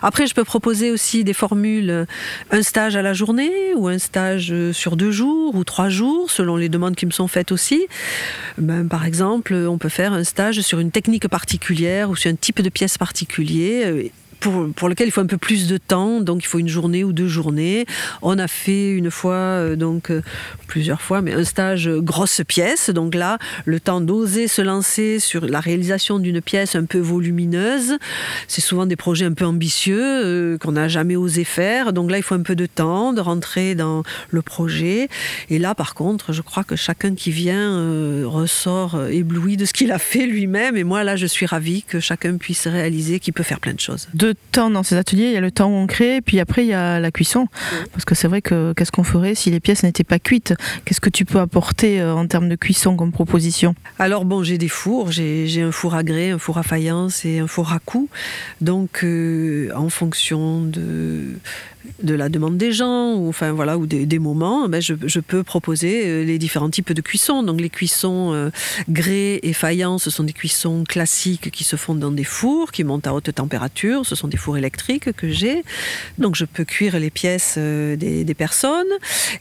Après, 0.01 0.27
je 0.27 0.33
peux 0.33 0.43
proposer 0.43 0.91
aussi 0.91 1.23
des 1.23 1.33
formules, 1.33 1.89
euh, 1.89 2.05
un 2.51 2.61
stage 2.61 2.95
à 2.95 3.01
la 3.01 3.13
journée 3.13 3.73
ou 3.75 3.87
un 3.87 3.99
stage 3.99 4.51
euh, 4.51 4.73
sur 4.73 4.95
deux 4.95 5.11
jours 5.11 5.55
ou 5.55 5.63
trois 5.63 5.89
jours, 5.89 6.31
selon 6.31 6.55
les 6.55 6.69
demandes 6.69 6.95
qui 6.95 7.05
me 7.05 7.11
sont 7.11 7.27
faites 7.27 7.51
aussi. 7.51 7.87
Ben, 8.57 8.87
par 8.87 9.05
exemple, 9.05 9.53
on 9.53 9.77
peut 9.77 9.89
faire 9.89 10.13
un 10.13 10.23
stage 10.23 10.61
sur 10.61 10.79
une 10.79 10.91
technique 10.91 11.27
particulière 11.27 12.09
ou 12.09 12.15
sur 12.15 12.31
un 12.31 12.35
type 12.35 12.61
de 12.61 12.69
pièce 12.69 12.97
particulier 12.97 13.83
euh, 13.85 14.03
pour, 14.39 14.71
pour, 14.73 14.89
lequel 14.89 15.07
il 15.07 15.11
faut 15.11 15.21
un 15.21 15.25
peu 15.25 15.37
plus 15.37 15.67
de 15.67 15.77
temps, 15.77 16.21
donc 16.21 16.43
il 16.43 16.47
faut 16.47 16.59
une 16.59 16.67
journée 16.67 17.03
ou 17.03 17.13
deux 17.13 17.27
journées. 17.27 17.85
On 18.21 18.37
a 18.39 18.47
fait 18.47 18.91
une 18.91 19.11
fois, 19.11 19.33
euh, 19.33 19.75
donc 19.75 20.11
euh, 20.11 20.21
plusieurs 20.67 21.01
fois, 21.01 21.21
mais 21.21 21.33
un 21.33 21.43
stage 21.43 21.89
grosse 21.89 22.41
pièce. 22.47 22.89
Donc 22.89 23.15
là, 23.15 23.37
le 23.65 23.79
temps 23.79 24.01
d'oser 24.01 24.47
se 24.47 24.61
lancer 24.61 25.19
sur 25.19 25.45
la 25.45 25.59
réalisation 25.59 26.19
d'une 26.19 26.41
pièce 26.41 26.75
un 26.75 26.85
peu 26.85 26.99
volumineuse. 26.99 27.97
C'est 28.47 28.61
souvent 28.61 28.85
des 28.85 28.95
projets 28.95 29.25
un 29.25 29.33
peu 29.33 29.45
ambitieux 29.45 29.99
euh, 30.01 30.57
qu'on 30.57 30.73
n'a 30.73 30.87
jamais 30.87 31.15
osé 31.15 31.43
faire. 31.43 31.93
Donc 31.93 32.11
là, 32.11 32.17
il 32.17 32.23
faut 32.23 32.35
un 32.35 32.43
peu 32.43 32.55
de 32.55 32.65
temps 32.65 33.13
de 33.13 33.21
rentrer 33.21 33.75
dans 33.75 34.03
le 34.29 34.41
projet. 34.41 35.09
Et 35.49 35.59
là, 35.59 35.75
par 35.75 35.93
contre, 35.93 36.33
je 36.33 36.41
crois 36.41 36.63
que 36.63 36.75
chacun 36.75 37.15
qui 37.15 37.31
vient 37.31 38.25
ressort 38.25 39.07
ébloui 39.09 39.57
de 39.57 39.65
ce 39.65 39.73
qu'il 39.73 39.91
a 39.91 39.99
fait 39.99 40.25
lui-même. 40.25 40.77
Et 40.77 40.83
moi, 40.83 41.03
là, 41.03 41.15
je 41.15 41.25
suis 41.25 41.45
ravie 41.45 41.83
que 41.83 41.99
chacun 41.99 42.37
puisse 42.37 42.67
réaliser 42.67 43.19
qu'il 43.19 43.33
peut 43.33 43.43
faire 43.43 43.59
plein 43.59 43.73
de 43.73 43.79
choses 43.79 44.07
temps 44.33 44.69
dans 44.69 44.83
ces 44.83 44.95
ateliers. 44.95 45.25
Il 45.25 45.33
y 45.33 45.37
a 45.37 45.41
le 45.41 45.51
temps 45.51 45.69
où 45.69 45.75
on 45.75 45.87
crée, 45.87 46.21
puis 46.21 46.39
après 46.39 46.63
il 46.63 46.69
y 46.69 46.73
a 46.73 46.99
la 46.99 47.11
cuisson. 47.11 47.47
Parce 47.91 48.05
que 48.05 48.15
c'est 48.15 48.27
vrai 48.27 48.41
que 48.41 48.73
qu'est-ce 48.73 48.91
qu'on 48.91 49.03
ferait 49.03 49.35
si 49.35 49.51
les 49.51 49.59
pièces 49.59 49.83
n'étaient 49.83 50.03
pas 50.03 50.19
cuites? 50.19 50.53
Qu'est-ce 50.85 51.01
que 51.01 51.09
tu 51.09 51.25
peux 51.25 51.39
apporter 51.39 52.01
euh, 52.01 52.13
en 52.13 52.27
termes 52.27 52.49
de 52.49 52.55
cuisson 52.55 52.95
comme 52.95 53.11
proposition? 53.11 53.75
Alors 53.97 54.25
bon, 54.25 54.43
j'ai 54.43 54.57
des 54.57 54.67
fours. 54.67 55.11
J'ai 55.11 55.61
un 55.61 55.71
four 55.71 55.95
à 55.95 56.03
grès, 56.03 56.31
un 56.31 56.39
four 56.39 56.57
à 56.57 56.63
faïence 56.63 57.25
et 57.25 57.39
un 57.39 57.47
four 57.47 57.71
à 57.73 57.79
coups. 57.79 58.09
Donc 58.61 59.03
euh, 59.03 59.71
en 59.75 59.89
fonction 59.89 60.61
de 60.61 61.35
de 62.03 62.13
la 62.13 62.29
demande 62.29 62.57
des 62.57 62.71
gens 62.71 63.15
ou 63.15 63.29
enfin 63.29 63.51
voilà 63.51 63.77
ou 63.77 63.85
des, 63.85 64.19
moments, 64.19 64.67
ben 64.67 64.81
je, 64.81 65.19
peux 65.19 65.43
proposer 65.43 66.03
euh, 66.05 66.23
les 66.23 66.37
différents 66.37 66.69
types 66.69 66.91
de 66.91 67.01
cuissons. 67.01 67.43
Donc 67.43 67.61
les 67.61 67.69
cuissons 67.69 68.33
euh, 68.33 68.49
grès 68.89 69.39
et 69.43 69.53
faïence, 69.53 70.03
ce 70.03 70.09
sont 70.09 70.23
des 70.23 70.33
cuissons 70.33 70.83
classiques 70.83 71.51
qui 71.51 71.63
se 71.63 71.75
font 71.75 71.95
dans 71.95 72.11
des 72.11 72.23
fours 72.23 72.71
qui 72.71 72.83
montent 72.83 73.07
à 73.07 73.13
haute 73.13 73.33
température. 73.33 74.05
Ce 74.05 74.15
sont 74.15 74.27
des 74.27 74.37
fours 74.37 74.57
électriques 74.57 75.11
que 75.13 75.29
j'ai. 75.29 75.63
Donc 76.17 76.35
je 76.35 76.45
peux 76.45 76.65
cuire 76.65 76.99
les 76.99 77.09
pièces 77.09 77.55
euh, 77.57 77.95
des, 77.95 78.33
personnes. 78.33 78.87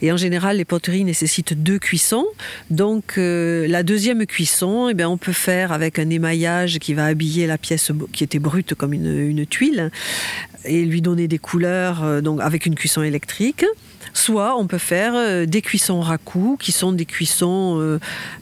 Et 0.01 0.11
en 0.11 0.17
général, 0.17 0.57
les 0.57 0.65
poteries 0.65 1.03
nécessitent 1.03 1.53
deux 1.53 1.79
cuissons. 1.79 2.25
Donc 2.69 3.13
la 3.17 3.83
deuxième 3.83 4.25
cuisson, 4.25 4.89
eh 4.89 4.93
bien, 4.93 5.07
on 5.07 5.17
peut 5.17 5.31
faire 5.31 5.71
avec 5.71 5.99
un 5.99 6.09
émaillage 6.09 6.79
qui 6.79 6.93
va 6.93 7.05
habiller 7.05 7.47
la 7.47 7.57
pièce 7.57 7.91
qui 8.11 8.23
était 8.23 8.39
brute 8.39 8.73
comme 8.73 8.93
une, 8.93 9.45
tuile 9.45 9.91
et 10.65 10.83
lui 10.83 11.01
donner 11.01 11.27
des 11.27 11.37
couleurs 11.37 12.03
avec 12.37 12.65
une 12.65 12.75
cuisson 12.75 13.01
électrique. 13.01 13.65
Soit 14.13 14.57
on 14.57 14.65
peut 14.65 14.79
faire 14.79 15.13
euh, 15.15 15.45
des 15.45 15.61
cuissons 15.61 16.01
raku, 16.01 16.57
qui 16.59 16.71
sont 16.71 16.91
des 16.91 17.05
cuissons 17.05 17.77
euh, 17.79 17.99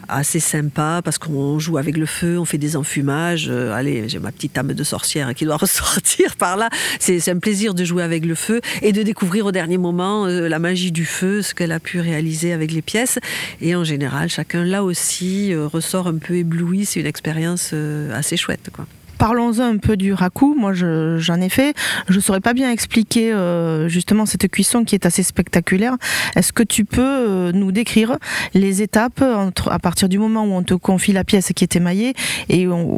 assez 0.07 0.39
sympas 0.39 1.01
parce 1.01 1.17
qu'on 1.17 1.59
joue 1.59 1.77
avec 1.77 1.97
le 1.97 2.05
feu, 2.05 2.39
on 2.39 2.45
fait 2.45 2.57
des 2.57 2.77
enfumages. 2.77 3.49
allez, 3.49 4.07
j'ai 4.07 4.19
ma 4.19 4.31
petite 4.31 4.57
âme 4.57 4.73
de 4.73 4.83
sorcière 4.83 5.33
qui 5.33 5.45
doit 5.45 5.57
ressortir 5.67 6.35
par 6.37 6.57
là. 6.57 6.69
C'est 6.99 7.27
un 7.29 7.39
plaisir 7.39 7.73
de 7.73 7.83
jouer 7.83 8.03
avec 8.03 8.25
le 8.25 8.35
feu 8.35 8.61
et 8.81 8.93
de 8.93 9.03
découvrir 9.03 9.45
au 9.45 9.51
dernier 9.51 9.77
moment 9.77 10.25
la 10.25 10.59
magie 10.59 10.91
du 10.91 11.05
feu, 11.05 11.41
ce 11.41 11.53
qu'elle 11.53 11.71
a 11.71 11.79
pu 11.79 11.99
réaliser 11.99 12.53
avec 12.53 12.71
les 12.71 12.81
pièces. 12.81 13.19
Et 13.61 13.75
en 13.75 13.83
général, 13.83 14.29
chacun 14.29 14.63
là 14.63 14.83
aussi 14.83 15.53
ressort 15.55 16.07
un 16.07 16.17
peu 16.17 16.35
ébloui. 16.35 16.85
C'est 16.85 16.99
une 16.99 17.05
expérience 17.07 17.73
assez 18.13 18.37
chouette. 18.37 18.69
Quoi. 18.71 18.85
Parlons 19.17 19.59
un 19.59 19.77
peu 19.77 19.97
du 19.97 20.13
raku. 20.13 20.55
Moi, 20.57 20.73
j'en 20.73 21.41
ai 21.41 21.49
fait. 21.49 21.75
Je 22.07 22.19
saurais 22.19 22.41
pas 22.41 22.53
bien 22.53 22.71
expliquer 22.71 23.33
euh, 23.33 23.87
justement 23.87 24.25
cette 24.25 24.47
cuisson 24.49 24.83
qui 24.83 24.95
est 24.95 25.05
assez 25.05 25.23
spectaculaire. 25.23 25.95
Est-ce 26.35 26.53
que 26.53 26.63
tu 26.63 26.85
peux 26.85 27.01
euh, 27.01 27.51
nous 27.51 27.71
décrire 27.71 28.17
les 28.53 28.81
étapes 28.81 29.21
entre, 29.21 29.71
à 29.71 29.79
partir 29.79 30.09
du 30.09 30.19
moment 30.19 30.43
où 30.43 30.53
on 30.53 30.63
te 30.63 30.73
confie 30.73 31.13
la 31.13 31.23
pièce 31.23 31.51
qui 31.55 31.63
est 31.63 31.75
émaillée 31.75 32.13
et 32.49 32.67
où 32.67 32.97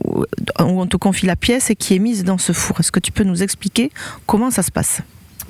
on 0.60 0.88
te 0.88 0.98
confie 0.98 1.26
la 1.26 1.36
pièce 1.36 1.72
qui 1.78 1.96
est 1.96 2.00
mise 2.00 2.24
dans 2.24 2.38
ce 2.38 2.54
four? 2.54 2.80
Est-ce 2.80 2.92
que 2.92 3.00
tu 3.00 3.12
peux 3.12 3.24
nous 3.24 3.44
expliquer 3.44 3.92
comment 4.26 4.52
ça 4.52 4.64
se 4.64 4.72
passe? 4.72 5.02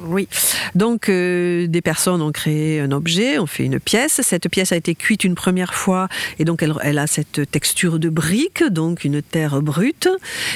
Oui. 0.06 0.27
Donc, 0.75 1.10
euh, 1.10 1.68
des 1.68 1.82
personnes 1.82 2.22
ont 2.22 2.32
créé 2.32 2.79
un 2.79 2.91
objet, 2.91 3.39
ont 3.39 3.46
fait 3.46 3.65
une 3.65 3.79
pièce. 3.79 4.22
Cette 4.24 4.50
pièce 4.50 4.72
a 4.72 4.75
été 4.75 4.96
cuite 4.96 5.24
une 5.24 5.36
première 5.36 5.74
fois 5.74 6.08
et 6.38 6.46
donc 6.46 6.63
elle, 6.63 6.98
a 6.98 7.08
cette 7.08 7.50
texture 7.51 8.00
de 8.00 8.10
brique, 8.10 8.63
donc 8.63 9.03
une 9.03 9.22
terre 9.22 9.62
brute. 9.62 10.08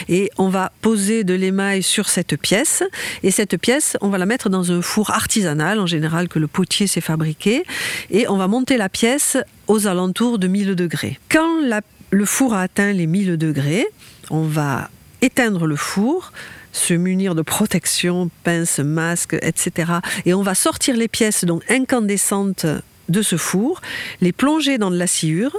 Et 0.09 0.31
on 0.37 0.49
va 0.49 0.71
poser 0.81 1.23
de 1.23 1.33
l'émail 1.33 1.83
sur 1.83 2.09
cette 2.09 2.37
pièce. 2.37 2.83
Et 3.23 3.31
cette 3.31 3.57
pièce, 3.57 3.97
on 4.01 4.09
va 4.09 4.17
la 4.17 4.25
mettre 4.25 4.49
dans 4.49 4.71
un 4.71 4.81
four 4.81 5.11
artisanal, 5.11 5.79
en 5.79 5.87
général 5.87 6.27
que 6.27 6.39
le 6.39 6.47
potier 6.47 6.87
s'est 6.87 7.01
fabriqué. 7.01 7.63
Et 8.11 8.27
on 8.27 8.37
va 8.37 8.47
monter 8.47 8.77
la 8.77 8.89
pièce 8.89 9.37
aux 9.67 9.87
alentours 9.87 10.39
de 10.39 10.47
1000 10.47 10.75
degrés. 10.75 11.19
Quand 11.29 11.59
le 12.11 12.25
four 12.25 12.53
a 12.53 12.61
atteint 12.61 12.93
les 12.93 13.07
1000 13.07 13.37
degrés, 13.37 13.87
on 14.29 14.43
va 14.43 14.89
éteindre 15.21 15.65
le 15.65 15.75
four 15.75 16.31
se 16.73 16.93
munir 16.93 17.35
de 17.35 17.41
protection, 17.41 18.29
pince, 18.43 18.79
masque, 18.79 19.37
etc. 19.41 19.93
Et 20.25 20.33
on 20.33 20.41
va 20.41 20.55
sortir 20.55 20.97
les 20.97 21.07
pièces 21.07 21.45
donc 21.45 21.63
incandescentes 21.69 22.65
de 23.09 23.21
ce 23.21 23.37
four, 23.37 23.81
les 24.21 24.31
plonger 24.31 24.77
dans 24.77 24.91
de 24.91 24.97
la 24.97 25.07
sciure. 25.07 25.55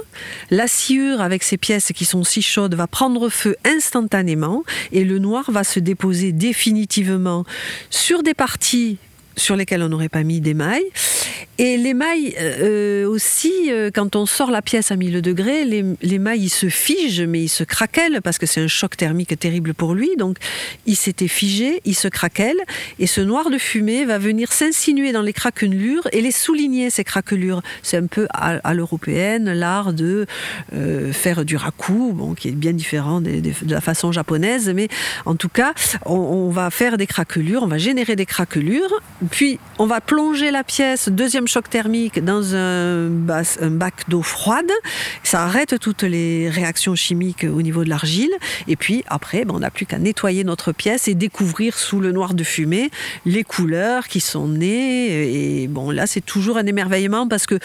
La 0.51 0.67
sciure, 0.67 1.21
avec 1.21 1.43
ces 1.43 1.57
pièces 1.57 1.91
qui 1.95 2.05
sont 2.05 2.23
si 2.23 2.41
chaudes, 2.41 2.75
va 2.75 2.87
prendre 2.87 3.29
feu 3.29 3.55
instantanément 3.65 4.63
et 4.91 5.03
le 5.03 5.19
noir 5.19 5.49
va 5.49 5.63
se 5.63 5.79
déposer 5.79 6.31
définitivement 6.31 7.45
sur 7.89 8.23
des 8.23 8.33
parties 8.33 8.97
sur 9.37 9.55
lesquelles 9.55 9.83
on 9.83 9.89
n'aurait 9.89 10.09
pas 10.09 10.23
mis 10.23 10.41
d'émail 10.41 10.83
et 11.57 11.77
l'émail 11.77 12.35
euh, 12.37 13.07
aussi, 13.07 13.53
euh, 13.69 13.89
quand 13.93 14.17
on 14.17 14.25
sort 14.25 14.51
la 14.51 14.61
pièce 14.61 14.91
à 14.91 14.97
1000 14.97 15.21
degrés, 15.21 15.63
l'émail 16.01 16.41
il 16.41 16.49
se 16.49 16.67
fige, 16.67 17.21
mais 17.21 17.43
il 17.43 17.47
se 17.47 17.63
craquelle 17.63 18.21
parce 18.21 18.37
que 18.37 18.45
c'est 18.45 18.59
un 18.59 18.67
choc 18.67 18.97
thermique 18.97 19.39
terrible 19.39 19.73
pour 19.73 19.93
lui. 19.93 20.09
Donc 20.17 20.37
il 20.85 20.97
s'était 20.97 21.29
figé, 21.29 21.81
il 21.85 21.95
se 21.95 22.09
craquelle, 22.09 22.57
et 22.99 23.07
ce 23.07 23.21
noir 23.21 23.49
de 23.49 23.57
fumée 23.57 24.03
va 24.03 24.17
venir 24.17 24.51
s'insinuer 24.51 25.13
dans 25.13 25.21
les 25.21 25.31
craquelures 25.31 26.05
et 26.11 26.19
les 26.19 26.31
souligner 26.31 26.89
ces 26.89 27.05
craquelures. 27.05 27.61
C'est 27.83 27.97
un 27.97 28.07
peu 28.07 28.27
à, 28.31 28.73
l'européenne 28.73 29.53
l'art 29.53 29.93
de 29.93 30.25
euh, 30.73 31.13
faire 31.13 31.45
du 31.45 31.55
raku, 31.55 32.11
bon, 32.13 32.33
qui 32.33 32.49
est 32.49 32.51
bien 32.51 32.73
différent 32.73 33.21
de, 33.21 33.41
la 33.65 33.79
façon 33.79 34.11
japonaise, 34.11 34.73
mais 34.75 34.89
en 35.25 35.35
tout 35.35 35.49
cas, 35.49 35.73
on 36.05 36.49
va 36.49 36.69
faire 36.69 36.97
des 36.97 37.07
craquelures, 37.07 37.63
on 37.63 37.67
va 37.67 37.77
générer 37.77 38.17
des 38.17 38.25
craquelures, 38.25 39.01
puis 39.29 39.59
on 39.79 39.85
va 39.85 40.01
plonger 40.01 40.51
la 40.51 40.63
pièce 40.63 41.09
deuxième 41.09 41.47
choc 41.47 41.69
thermique 41.69 42.23
dans 42.23 42.55
un, 42.55 43.09
bac 43.09 43.93
d'eau 44.07 44.21
froide, 44.21 44.71
ça 45.23 45.43
arrête 45.43 45.79
toutes 45.79 46.03
les 46.03 46.49
réactions 46.49 46.95
chimiques 46.95 47.45
au 47.45 47.61
niveau 47.61 47.83
de 47.83 47.89
l'argile. 47.89 48.31
Et 48.67 48.75
puis 48.75 49.03
après, 49.07 49.45
ben, 49.45 49.55
on 49.55 49.59
n'a 49.59 49.71
plus 49.71 49.85
qu'à 49.85 49.97
nettoyer 49.97 50.43
notre 50.43 50.71
pièce 50.71 51.07
et 51.07 51.15
découvrir 51.15 51.77
sous 51.77 51.99
le 51.99 52.11
noir 52.11 52.33
de 52.33 52.43
fumée 52.43 52.89
les 53.25 53.43
couleurs 53.43 54.07
qui 54.07 54.19
sont 54.19 54.47
nées. 54.47 55.63
Et 55.63 55.67
bon, 55.67 55.91
là, 55.91 56.07
c'est 56.07 56.21
toujours 56.21 56.57
un 56.57 56.65
émerveillement 56.65 57.27
parce 57.27 57.45
que 57.45 57.59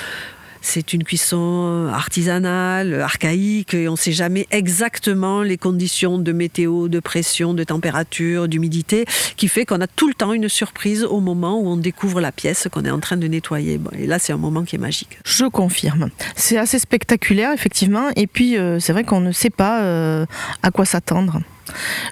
c'est 0.60 0.92
une 0.92 1.04
cuisson 1.04 1.88
artisanale, 1.92 3.00
archaïque, 3.00 3.74
et 3.74 3.88
on 3.88 3.92
ne 3.92 3.96
sait 3.96 4.12
jamais 4.12 4.46
exactement 4.50 5.42
les 5.42 5.56
conditions 5.56 6.18
de 6.18 6.32
météo, 6.32 6.88
de 6.88 7.00
pression, 7.00 7.54
de 7.54 7.64
température, 7.64 8.48
d'humidité, 8.48 9.04
qui 9.36 9.48
fait 9.48 9.64
qu'on 9.64 9.80
a 9.80 9.86
tout 9.86 10.08
le 10.08 10.14
temps 10.14 10.32
une 10.32 10.48
surprise 10.48 11.04
au 11.04 11.20
moment 11.20 11.60
où 11.60 11.68
on 11.68 11.76
découvre 11.76 12.20
la 12.20 12.32
pièce 12.32 12.68
qu'on 12.70 12.84
est 12.84 12.90
en 12.90 13.00
train 13.00 13.16
de 13.16 13.26
nettoyer. 13.26 13.80
et 13.98 14.06
là, 14.06 14.18
c'est 14.18 14.32
un 14.32 14.38
moment 14.38 14.64
qui 14.64 14.76
est 14.76 14.78
magique. 14.78 15.18
Je 15.24 15.44
confirme. 15.46 16.10
C'est 16.36 16.56
assez 16.56 16.78
spectaculaire, 16.78 17.52
effectivement, 17.52 18.08
et 18.16 18.26
puis 18.26 18.56
euh, 18.56 18.78
c'est 18.80 18.92
vrai 18.92 19.04
qu'on 19.04 19.20
ne 19.20 19.32
sait 19.32 19.50
pas 19.50 19.82
euh, 19.82 20.26
à 20.62 20.70
quoi 20.70 20.84
s'attendre. 20.84 21.40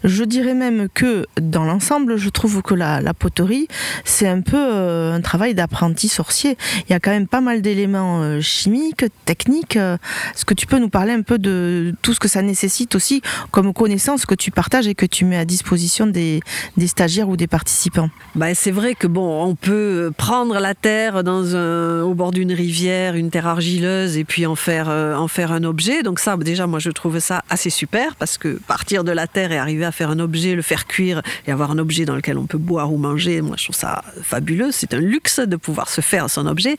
Je 0.04 0.24
dirais 0.24 0.54
même 0.54 0.88
que 0.92 1.26
dans 1.40 1.64
l'ensemble, 1.64 2.16
je 2.16 2.28
trouve 2.28 2.62
que 2.62 2.74
la, 2.74 3.00
poterie, 3.14 3.68
c'est 4.04 4.28
un 4.28 4.40
peu 4.40 4.56
euh, 4.56 5.14
un 5.14 5.20
travail 5.20 5.54
d'apprenti 5.54 6.08
sorcier. 6.08 6.56
Il 6.88 6.92
y 6.92 6.94
a 6.94 7.00
quand 7.00 7.10
même 7.10 7.26
pas 7.26 7.40
mal 7.40 7.62
d'éléments 7.62 8.22
euh, 8.22 8.40
chimiques, 8.40 9.04
techniques. 9.24 9.76
Est-ce 9.76 10.44
que 10.44 10.54
tu 10.54 10.66
peux 10.66 10.78
nous 10.78 10.88
parler 10.88 11.12
un 11.12 11.22
peu 11.22 11.38
de 11.38 11.94
tout 12.02 12.14
ce 12.14 12.20
que 12.20 12.28
ça 12.28 12.42
nécessite 12.42 12.94
aussi 12.94 13.22
comme 13.50 13.72
connaissance 13.72 14.26
que 14.26 14.34
tu 14.34 14.50
partages 14.50 14.86
et 14.86 14.94
que 14.94 15.06
tu 15.06 15.24
mets 15.24 15.36
à 15.36 15.44
disposition 15.44 16.06
des, 16.06 16.40
stagiaires 16.86 17.28
ou 17.28 17.36
des 17.36 17.46
participants 17.46 18.10
bah, 18.34 18.54
C'est 18.54 18.70
vrai 18.70 18.94
que 18.94 19.06
bon, 19.06 19.44
on 19.44 19.54
peut 19.54 20.12
prendre 20.16 20.58
la 20.58 20.74
terre 20.74 21.24
dans 21.24 21.56
un, 21.56 22.02
au 22.02 22.14
bord 22.14 22.30
d'une 22.30 22.52
rivière, 22.52 23.14
une 23.14 23.30
terre 23.30 23.46
argileuse, 23.46 24.16
et 24.16 24.24
puis 24.24 24.46
en 24.46 24.54
faire, 24.54 24.88
euh, 24.88 25.14
en 25.14 25.28
faire 25.28 25.52
un 25.52 25.64
objet. 25.64 26.02
Donc 26.02 26.18
ça, 26.18 26.36
déjà, 26.36 26.66
moi, 26.66 26.78
je 26.78 26.90
trouve 26.90 27.18
ça 27.18 27.42
assez 27.48 27.70
super 27.70 28.16
parce 28.16 28.38
que 28.38 28.60
partir 28.66 29.04
de 29.04 29.12
la 29.12 29.26
terre 29.26 29.47
et 29.52 29.58
arriver 29.58 29.84
à 29.84 29.92
faire 29.92 30.10
un 30.10 30.18
objet, 30.18 30.54
le 30.54 30.62
faire 30.62 30.86
cuire 30.86 31.22
et 31.46 31.52
avoir 31.52 31.70
un 31.70 31.78
objet 31.78 32.04
dans 32.04 32.14
lequel 32.14 32.38
on 32.38 32.46
peut 32.46 32.58
boire 32.58 32.92
ou 32.92 32.96
manger, 32.96 33.40
moi 33.40 33.56
je 33.58 33.64
trouve 33.64 33.76
ça 33.76 34.02
fabuleux. 34.22 34.70
C'est 34.72 34.94
un 34.94 35.00
luxe 35.00 35.40
de 35.40 35.56
pouvoir 35.56 35.88
se 35.88 36.00
faire 36.00 36.28
son 36.30 36.46
objet. 36.46 36.76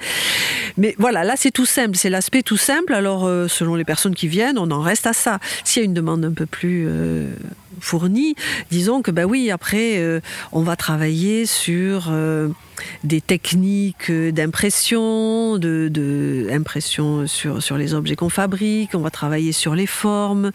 Mais 0.77 0.95
voilà, 0.97 1.23
là 1.23 1.33
c'est 1.35 1.51
tout 1.51 1.65
simple, 1.65 1.95
c'est 1.95 2.09
l'aspect 2.09 2.41
tout 2.41 2.57
simple. 2.57 2.93
Alors 2.93 3.25
euh, 3.25 3.47
selon 3.47 3.75
les 3.75 3.85
personnes 3.85 4.15
qui 4.15 4.27
viennent, 4.27 4.57
on 4.57 4.71
en 4.71 4.81
reste 4.81 5.07
à 5.07 5.13
ça. 5.13 5.39
S'il 5.63 5.81
y 5.81 5.83
a 5.83 5.85
une 5.85 5.93
demande 5.93 6.25
un 6.25 6.33
peu 6.33 6.45
plus 6.45 6.85
euh, 6.87 7.27
fournie, 7.83 8.35
disons 8.71 9.01
que 9.01 9.11
bah 9.11 9.25
oui, 9.25 9.51
après 9.51 9.97
euh, 9.97 10.19
on 10.51 10.61
va 10.61 10.75
travailler 10.75 11.45
sur 11.45 12.11
des 13.03 13.21
techniques 13.21 14.11
d'impression, 14.11 15.57
de, 15.57 15.91
sur, 17.25 17.61
sur 17.61 17.77
les 17.77 17.93
objets 17.93 18.15
qu'on 18.15 18.29
fabrique, 18.29 18.91
on 18.93 18.99
va 18.99 19.09
travailler 19.09 19.51
sur 19.51 19.75
les 19.75 19.85
formes. 19.85 20.51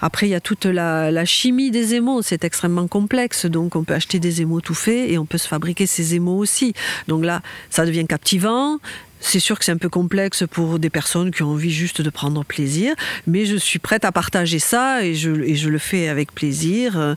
Après, 0.00 0.26
il 0.26 0.30
y 0.30 0.34
a 0.34 0.40
toute 0.40 0.64
la, 0.64 1.24
chimie 1.24 1.70
des 1.70 1.94
émaux, 1.94 2.22
c'est 2.22 2.44
extrêmement 2.44 2.88
complexe, 2.88 3.46
donc 3.46 3.76
on 3.76 3.84
peut 3.84 3.94
acheter 3.94 4.18
des 4.18 4.42
émaux 4.42 4.60
tout 4.60 4.74
faits 4.74 5.10
et 5.10 5.18
on 5.18 5.26
peut 5.26 5.38
se 5.38 5.48
fabriquer 5.48 5.86
ces 5.86 6.14
émaux 6.14 6.36
aussi. 6.36 6.74
Donc 7.08 7.24
là, 7.24 7.42
ça 7.70 7.86
devient 7.86 8.06
captivant, 8.06 8.78
c'est 9.22 9.40
sûr 9.40 9.58
que 9.58 9.64
c'est 9.64 9.72
un 9.72 9.78
peu 9.78 9.88
complexe 9.88 10.44
pour 10.50 10.78
des 10.78 10.90
personnes 10.90 11.30
qui 11.30 11.42
ont 11.42 11.52
envie 11.52 11.70
juste 11.70 12.02
de 12.02 12.10
prendre 12.10 12.44
plaisir, 12.44 12.94
mais 13.26 13.46
je 13.46 13.56
suis 13.56 13.78
prête 13.78 14.04
à 14.04 14.12
partager 14.12 14.58
ça 14.58 15.04
et 15.04 15.14
je, 15.14 15.30
le 15.30 15.78
fais 15.78 16.08
avec 16.08 16.32
plaisir. 16.32 17.16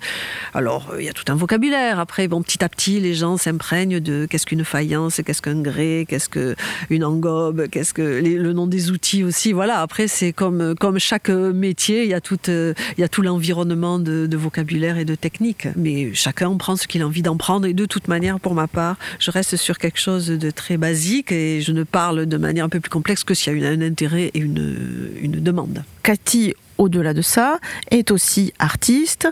Alors, 0.54 0.94
il 1.00 1.06
y 1.06 1.10
a 1.10 1.14
tout 1.14 1.30
un 1.30 1.36
vocabulaire. 1.36 2.00
Après, 2.00 2.28
bon, 2.28 2.42
petit 2.42 2.64
à 2.64 2.70
petit, 2.70 3.00
les 3.00 3.16
gens 3.16 3.38
s'imprègnent 3.38 4.00
de 4.00 4.28
qu'est-ce 4.30 4.46
qu'une 4.46 4.64
faïence, 4.64 5.20
qu'est-ce 5.26 5.42
qu'un 5.42 5.62
grès, 5.62 6.06
qu'est-ce 6.08 6.30
qu'une 6.30 7.04
engobe, 7.04 7.68
qu'est-ce 7.68 7.94
que 7.94 8.02
le 8.02 8.54
nom 8.54 8.68
des 8.68 8.92
outils 8.92 9.24
aussi. 9.24 9.52
Voilà, 9.52 9.82
après, 9.82 10.08
c'est 10.08 10.32
comme, 10.32 10.76
comme 10.80 11.00
chaque 11.00 11.30
métier, 11.30 12.04
il 12.04 12.10
y 12.10 12.14
a 12.14 12.22
tout, 12.22 12.40
a 12.48 13.08
tout 13.08 13.22
l'environnement 13.22 14.00
de, 14.00 14.36
vocabulaire 14.36 14.98
et 14.98 15.06
de 15.06 15.16
technique. 15.16 15.68
Mais 15.76 16.14
chacun 16.14 16.50
en 16.50 16.58
prend 16.58 16.76
ce 16.76 16.88
qu'il 16.88 17.02
a 17.02 17.08
envie 17.08 17.22
d'en 17.22 17.38
prendre 17.38 17.66
et 17.66 17.74
de 17.74 17.86
toute 17.86 18.08
manière, 18.08 18.40
pour 18.40 18.54
ma 18.54 18.68
part, 18.68 18.98
je 19.20 19.32
reste 19.32 19.56
sur 19.56 19.78
quelque 19.78 20.00
chose 20.00 20.28
de 20.28 20.52
très 20.52 20.78
basique 20.78 21.32
et 21.32 21.62
je 21.62 21.72
ne 21.72 21.84
parle 21.96 22.26
de 22.26 22.36
manière 22.36 22.66
un 22.66 22.70
peu 22.70 22.82
plus 22.82 22.90
complexe 22.90 23.24
que 23.24 23.34
s'il 23.34 23.58
y 23.58 23.66
a 23.66 23.70
un 23.70 23.80
intérêt 23.80 24.30
et 24.34 24.40
une, 24.40 25.14
une 25.22 25.42
demande. 25.42 25.86
Cathy, 26.04 26.54
au-delà 26.78 27.14
de 27.14 27.22
ça, 27.22 27.58
est 27.90 28.12
aussi 28.12 28.52
artiste. 28.60 29.30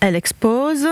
Elle 0.00 0.16
expose, 0.16 0.88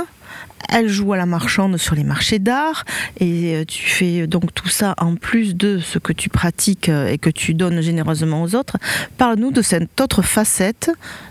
elle 0.68 0.88
joue 0.88 1.12
à 1.12 1.16
la 1.16 1.26
marchande 1.26 1.76
sur 1.76 1.94
les 1.94 2.04
marchés 2.04 2.38
d'art 2.38 2.84
et 3.20 3.56
euh, 3.56 3.64
tu 3.64 3.88
fais 3.88 4.26
donc 4.26 4.52
tout 4.54 4.68
ça 4.68 4.94
en 4.98 5.16
plus 5.16 5.56
de 5.56 5.78
ce 5.78 5.98
que 5.98 6.12
tu 6.12 6.28
pratiques 6.28 6.88
euh, 6.88 7.08
et 7.08 7.18
que 7.18 7.30
tu 7.30 7.54
donnes 7.54 7.80
généreusement 7.80 8.42
aux 8.42 8.54
autres. 8.54 8.76
Parle-nous 9.16 9.50
de 9.50 9.62
cette 9.62 10.00
autre 10.00 10.22
facette 10.22 10.90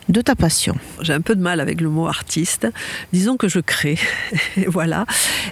de 0.10 0.22
ta 0.22 0.36
passion. 0.36 0.76
J'ai 1.02 1.14
un 1.14 1.22
peu 1.22 1.36
de 1.36 1.42
mal 1.42 1.60
avec 1.60 1.82
le 1.82 1.90
mot 1.90 2.08
artiste. 2.08 2.68
Disons 3.14 3.38
que 3.38 3.48
je 3.48 3.60
crée, 3.60 4.00
voilà, 4.68 5.06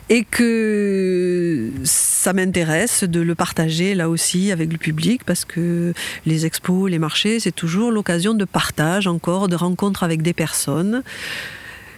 et 0.09 0.23
que 0.23 1.71
ça 1.83 2.33
m'intéresse 2.33 3.03
de 3.03 3.21
le 3.21 3.35
partager 3.35 3.95
là 3.95 4.09
aussi 4.09 4.51
avec 4.51 4.71
le 4.71 4.77
public 4.77 5.23
parce 5.25 5.45
que 5.45 5.93
les 6.25 6.45
expos, 6.45 6.89
les 6.89 6.99
marchés, 6.99 7.39
c'est 7.39 7.51
toujours 7.51 7.91
l'occasion 7.91 8.33
de 8.33 8.45
partage 8.45 9.07
encore, 9.07 9.47
de 9.47 9.55
rencontres 9.55 10.03
avec 10.03 10.21
des 10.21 10.33
personnes. 10.33 11.03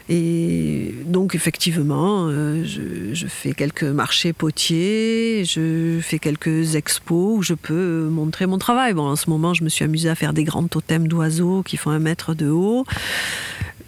Et 0.10 0.96
donc 1.06 1.36
effectivement, 1.36 2.28
euh, 2.30 2.64
je, 2.64 3.28
fais 3.28 3.52
quelques 3.52 3.84
marchés 3.84 4.32
potiers, 4.32 5.44
je 5.44 6.00
fais 6.02 6.18
quelques 6.18 6.76
expos 6.76 7.40
où 7.40 7.42
je 7.42 7.54
peux 7.54 8.08
montrer 8.10 8.46
mon 8.46 8.58
travail. 8.58 8.94
Bon, 8.94 9.08
en 9.08 9.18
ce 9.18 9.30
moment, 9.30 9.54
je 9.54 9.64
me 9.64 9.70
suis 9.70 9.84
amusée 9.84 10.10
à 10.10 10.16
faire 10.16 10.34
des 10.34 10.46
grands 10.46 10.68
totems 10.68 11.08
d'oiseaux 11.08 11.62
qui 11.62 11.76
font 11.76 11.92
un 11.92 12.00
mètre 12.00 12.34
de 12.34 12.50
haut. 12.50 12.86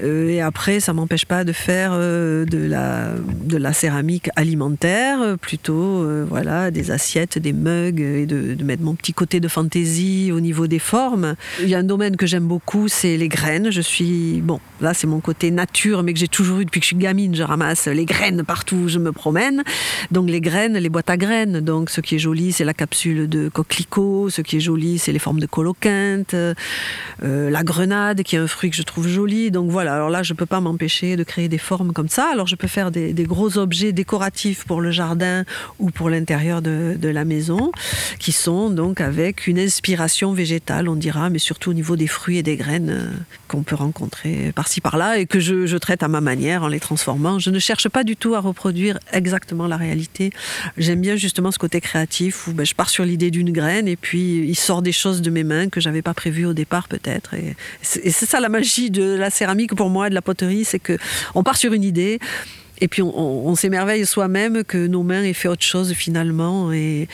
Euh, 0.01 0.29
et 0.29 0.41
après, 0.41 0.79
ça 0.79 0.93
m'empêche 0.93 1.25
pas 1.25 1.43
de 1.43 1.51
faire 1.51 1.91
euh, 1.93 2.45
de, 2.45 2.57
la, 2.57 3.11
de 3.43 3.57
la 3.57 3.73
céramique 3.73 4.29
alimentaire, 4.35 5.37
plutôt 5.41 6.05
voilà, 6.27 6.71
des 6.71 6.91
assiettes, 6.91 7.37
des 7.37 7.53
mugs, 7.53 7.99
et 7.99 8.25
de, 8.25 8.53
de, 8.53 8.63
mettre 8.63 8.83
mon 8.83 8.95
petit 8.95 9.13
côté 9.13 9.39
de 9.39 9.47
fantaisie 9.47 10.31
au 10.33 10.39
niveau 10.39 10.67
des 10.67 10.79
formes. 10.79 11.35
Il 11.61 11.69
y 11.69 11.75
a 11.75 11.79
un 11.79 11.83
domaine 11.83 12.15
que 12.15 12.25
j'aime 12.25 12.47
beaucoup, 12.47 12.87
c'est 12.87 13.17
les 13.17 13.27
graines. 13.27 13.71
Je 13.71 13.81
suis, 13.81 14.41
bon, 14.41 14.59
là 14.81 14.93
c'est 14.93 15.07
mon 15.07 15.19
côté 15.19 15.51
nature, 15.51 16.03
mais 16.03 16.13
que 16.13 16.19
j'ai 16.19 16.27
toujours 16.27 16.59
eu 16.59 16.65
depuis 16.65 16.79
que 16.79 16.85
je 16.85 16.89
suis 16.89 16.95
gamine. 16.95 17.35
Je 17.35 17.43
ramasse 17.43 17.87
les 17.87 18.05
graines 18.05 18.43
partout 18.43 18.75
où 18.75 18.87
je 18.87 18.99
me 18.99 19.11
promène. 19.11 19.63
Donc 20.11 20.29
les 20.29 20.41
graines, 20.41 20.77
les 20.77 20.89
boîtes 20.89 21.09
à 21.09 21.17
graines. 21.17 21.59
Donc 21.59 21.89
ce 21.89 22.01
qui 22.01 22.15
est 22.15 22.19
joli, 22.19 22.51
c'est 22.51 22.65
la 22.65 22.73
capsule 22.73 23.27
de 23.27 23.49
coquelicot. 23.49 24.29
Ce 24.29 24.41
qui 24.41 24.57
est 24.57 24.61
joli, 24.61 24.97
c'est 24.99 25.11
les 25.11 25.19
formes 25.19 25.39
de 25.39 25.47
coloquinte. 25.47 26.35
la 27.21 27.63
grenade, 27.63 28.23
qui 28.23 28.35
est 28.35 28.39
un 28.39 28.47
fruit 28.47 28.69
que 28.69 28.75
je 28.75 28.83
trouve 28.83 29.07
joli. 29.07 29.51
Donc 29.51 29.69
voilà 29.69 29.88
alors 29.93 30.09
là, 30.09 30.23
je 30.23 30.33
ne 30.33 30.37
peux 30.37 30.45
pas 30.45 30.61
m'empêcher 30.61 31.15
de 31.15 31.23
créer 31.23 31.47
des 31.47 31.57
formes 31.57 31.93
comme 31.93 32.09
ça. 32.09 32.29
Alors 32.31 32.47
je 32.47 32.55
peux 32.55 32.67
faire 32.67 32.91
des, 32.91 33.13
gros 33.23 33.57
objets 33.57 33.91
décoratifs 33.91 34.65
pour 34.65 34.81
le 34.81 34.91
jardin 34.91 35.43
ou 35.77 35.91
pour 35.91 36.09
l'intérieur 36.09 36.61
de, 36.61 36.97
la 37.09 37.25
maison, 37.25 37.71
qui 38.19 38.31
sont 38.31 38.69
donc 38.69 39.01
avec 39.01 39.47
une 39.47 39.59
inspiration 39.59 40.33
végétale, 40.33 40.87
on 40.87 40.95
dira, 40.95 41.29
mais 41.29 41.39
surtout 41.39 41.71
au 41.71 41.73
niveau 41.73 41.95
des 41.95 42.07
fruits 42.07 42.37
et 42.37 42.43
des 42.43 42.55
graines 42.55 42.89
euh, 42.91 43.11
qu'on 43.47 43.63
peut 43.63 43.75
rencontrer 43.75 44.51
par-ci 44.53 44.79
par-là 44.79 45.17
et 45.17 45.25
que 45.25 45.39
je, 45.39 45.77
traite 45.77 46.03
à 46.03 46.07
ma 46.07 46.21
manière 46.21 46.63
en 46.63 46.67
les 46.67 46.79
transformant. 46.79 47.39
Je 47.39 47.49
ne 47.49 47.59
cherche 47.59 47.87
pas 47.87 48.03
du 48.03 48.15
tout 48.15 48.35
à 48.35 48.39
reproduire 48.39 48.99
exactement 49.13 49.65
la 49.65 49.77
réalité. 49.77 50.31
J'aime 50.77 51.01
bien 51.01 51.15
justement 51.15 51.51
ce 51.51 51.57
côté 51.57 51.79
créatif 51.79 52.47
où 52.47 52.53
ben, 52.53 52.65
je 52.65 52.75
pars 52.75 52.89
sur 52.89 53.05
l'idée 53.05 53.31
d'une 53.31 53.51
graine 53.51 53.87
et 53.87 53.95
puis 53.95 54.45
il 54.47 54.55
sort 54.55 54.81
des 54.81 54.91
choses 54.91 55.21
de 55.21 55.29
mes 55.29 55.43
mains 55.43 55.69
que 55.69 55.79
j'avais 55.79 56.01
pas 56.01 56.13
prévues 56.13 56.45
au 56.45 56.53
départ 56.53 56.87
peut-être. 56.87 57.33
Et 57.33 57.55
c'est 57.81 58.11
ça 58.11 58.39
la 58.39 58.49
magie 58.49 58.91
de 58.91 59.15
la 59.15 59.29
céramique 59.29 59.73
pour 59.79 59.89
moi, 59.89 60.09
de 60.09 60.13
la 60.13 60.21
poterie, 60.21 60.65
c'est 60.65 60.77
que 60.77 60.97
on 61.35 61.41
part 61.41 61.55
sur 61.55 61.71
une 61.71 61.85
idée. 61.85 62.19
Et 62.81 62.89
puis 62.89 63.01
on, 63.01 63.55
s'émerveille 63.55 64.05
soi-même 64.05 64.65
que 64.65 64.87
nos 64.87 65.03
mains 65.03 65.23
aient 65.23 65.31
fait 65.31 65.47
autre 65.47 65.63
chose 65.63 65.93
finalement. 65.93 66.73
Et, 66.73 67.07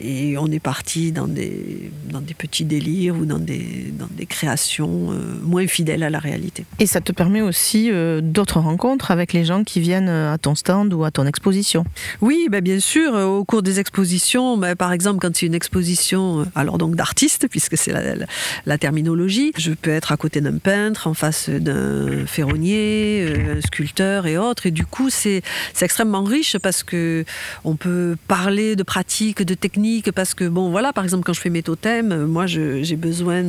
et 0.00 0.38
on 0.38 0.46
est 0.46 0.60
parti 0.60 1.12
dans 1.12 1.26
des, 1.26 1.90
dans 2.10 2.20
des 2.20 2.34
petits 2.34 2.64
délires 2.64 3.16
ou 3.16 3.24
dans 3.24 3.38
des, 3.38 3.92
dans 3.98 4.08
des 4.10 4.26
créations 4.26 5.10
euh, 5.10 5.38
moins 5.42 5.66
fidèles 5.66 6.02
à 6.02 6.10
la 6.10 6.18
réalité. 6.18 6.64
Et 6.78 6.86
ça 6.86 7.00
te 7.00 7.12
permet 7.12 7.40
aussi 7.40 7.90
euh, 7.90 8.20
d'autres 8.22 8.60
rencontres 8.60 9.10
avec 9.10 9.32
les 9.32 9.44
gens 9.44 9.64
qui 9.64 9.80
viennent 9.80 10.08
euh, 10.08 10.32
à 10.32 10.38
ton 10.38 10.54
stand 10.54 10.94
ou 10.94 11.04
à 11.04 11.10
ton 11.10 11.26
exposition 11.26 11.84
Oui, 12.20 12.46
ben 12.50 12.60
bien 12.62 12.78
sûr. 12.80 13.14
Au 13.14 13.44
cours 13.44 13.62
des 13.62 13.80
expositions, 13.80 14.56
ben 14.56 14.76
par 14.76 14.92
exemple, 14.92 15.18
quand 15.20 15.34
c'est 15.34 15.46
une 15.46 15.54
exposition 15.54 16.46
alors 16.54 16.78
donc 16.78 16.94
d'artistes, 16.94 17.48
puisque 17.48 17.76
c'est 17.76 17.92
la, 17.92 18.26
la, 18.66 18.78
terminologie, 18.78 19.52
je 19.56 19.72
peux 19.72 19.90
être 19.90 20.12
à 20.12 20.16
côté 20.16 20.40
d'un 20.40 20.58
peintre, 20.58 21.08
en 21.08 21.14
face 21.14 21.50
d'un 21.50 22.26
ferronnier, 22.26 23.26
un 23.56 23.60
sculpteur 23.60 24.26
et 24.26 24.38
autres. 24.38 24.66
Et 24.66 24.70
du 24.70 24.84
coup, 24.84 25.10
c'est 25.10 25.42
extrêmement 25.80 26.22
riche 26.22 26.56
parce 26.58 26.82
que 26.82 27.24
on 27.64 27.76
peut 27.76 28.16
parler 28.28 28.76
de 28.76 28.82
pratiques, 28.82 29.42
de 29.42 29.54
techniques 29.54 29.87
parce 30.14 30.34
que, 30.34 30.44
bon, 30.44 30.70
voilà, 30.70 30.92
par 30.92 31.04
exemple, 31.04 31.24
quand 31.24 31.32
je 31.32 31.40
fais 31.40 31.50
mes 31.50 31.62
totems, 31.62 32.12
euh, 32.12 32.26
moi, 32.26 32.46
j'ai 32.46 32.96
besoin 32.96 33.42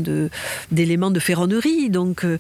d'éléments 0.72 1.12
de, 1.12 1.20
ferronnerie. 1.20 1.90
Donc. 1.90 2.24
Euh, 2.24 2.38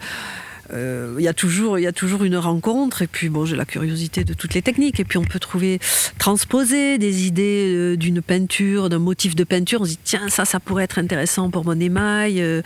euh, 0.71 1.15
il 1.17 1.23
y, 1.23 1.27
a 1.27 1.33
toujours, 1.33 1.79
il 1.79 1.81
y 1.81 1.87
a 1.87 1.91
toujours 1.91 2.23
une 2.23 2.37
rencontre 2.37 3.01
et 3.01 3.07
puis 3.07 3.29
bon 3.29 3.43
j'ai 3.43 3.55
la 3.55 3.65
curiosité 3.65 4.23
de 4.23 4.35
toutes 4.35 4.53
les 4.53 4.61
techniques 4.61 4.99
et 4.99 5.03
puis 5.03 5.17
on 5.17 5.23
peut 5.23 5.39
trouver 5.39 5.79
transposer 6.19 6.99
des 6.99 7.25
idées 7.25 7.97
d'une 7.97 8.21
peinture 8.21 8.87
d'un 8.87 8.99
motif 8.99 9.35
de 9.35 9.43
peinture 9.43 9.81
on 9.81 9.85
se 9.85 9.89
dit 9.89 9.99
tiens 10.03 10.29
ça 10.29 10.45
ça 10.45 10.59
pourrait 10.59 10.83
être 10.83 10.99
intéressant 10.99 11.49
pour 11.49 11.65
mon 11.65 11.79
émail 11.79 12.61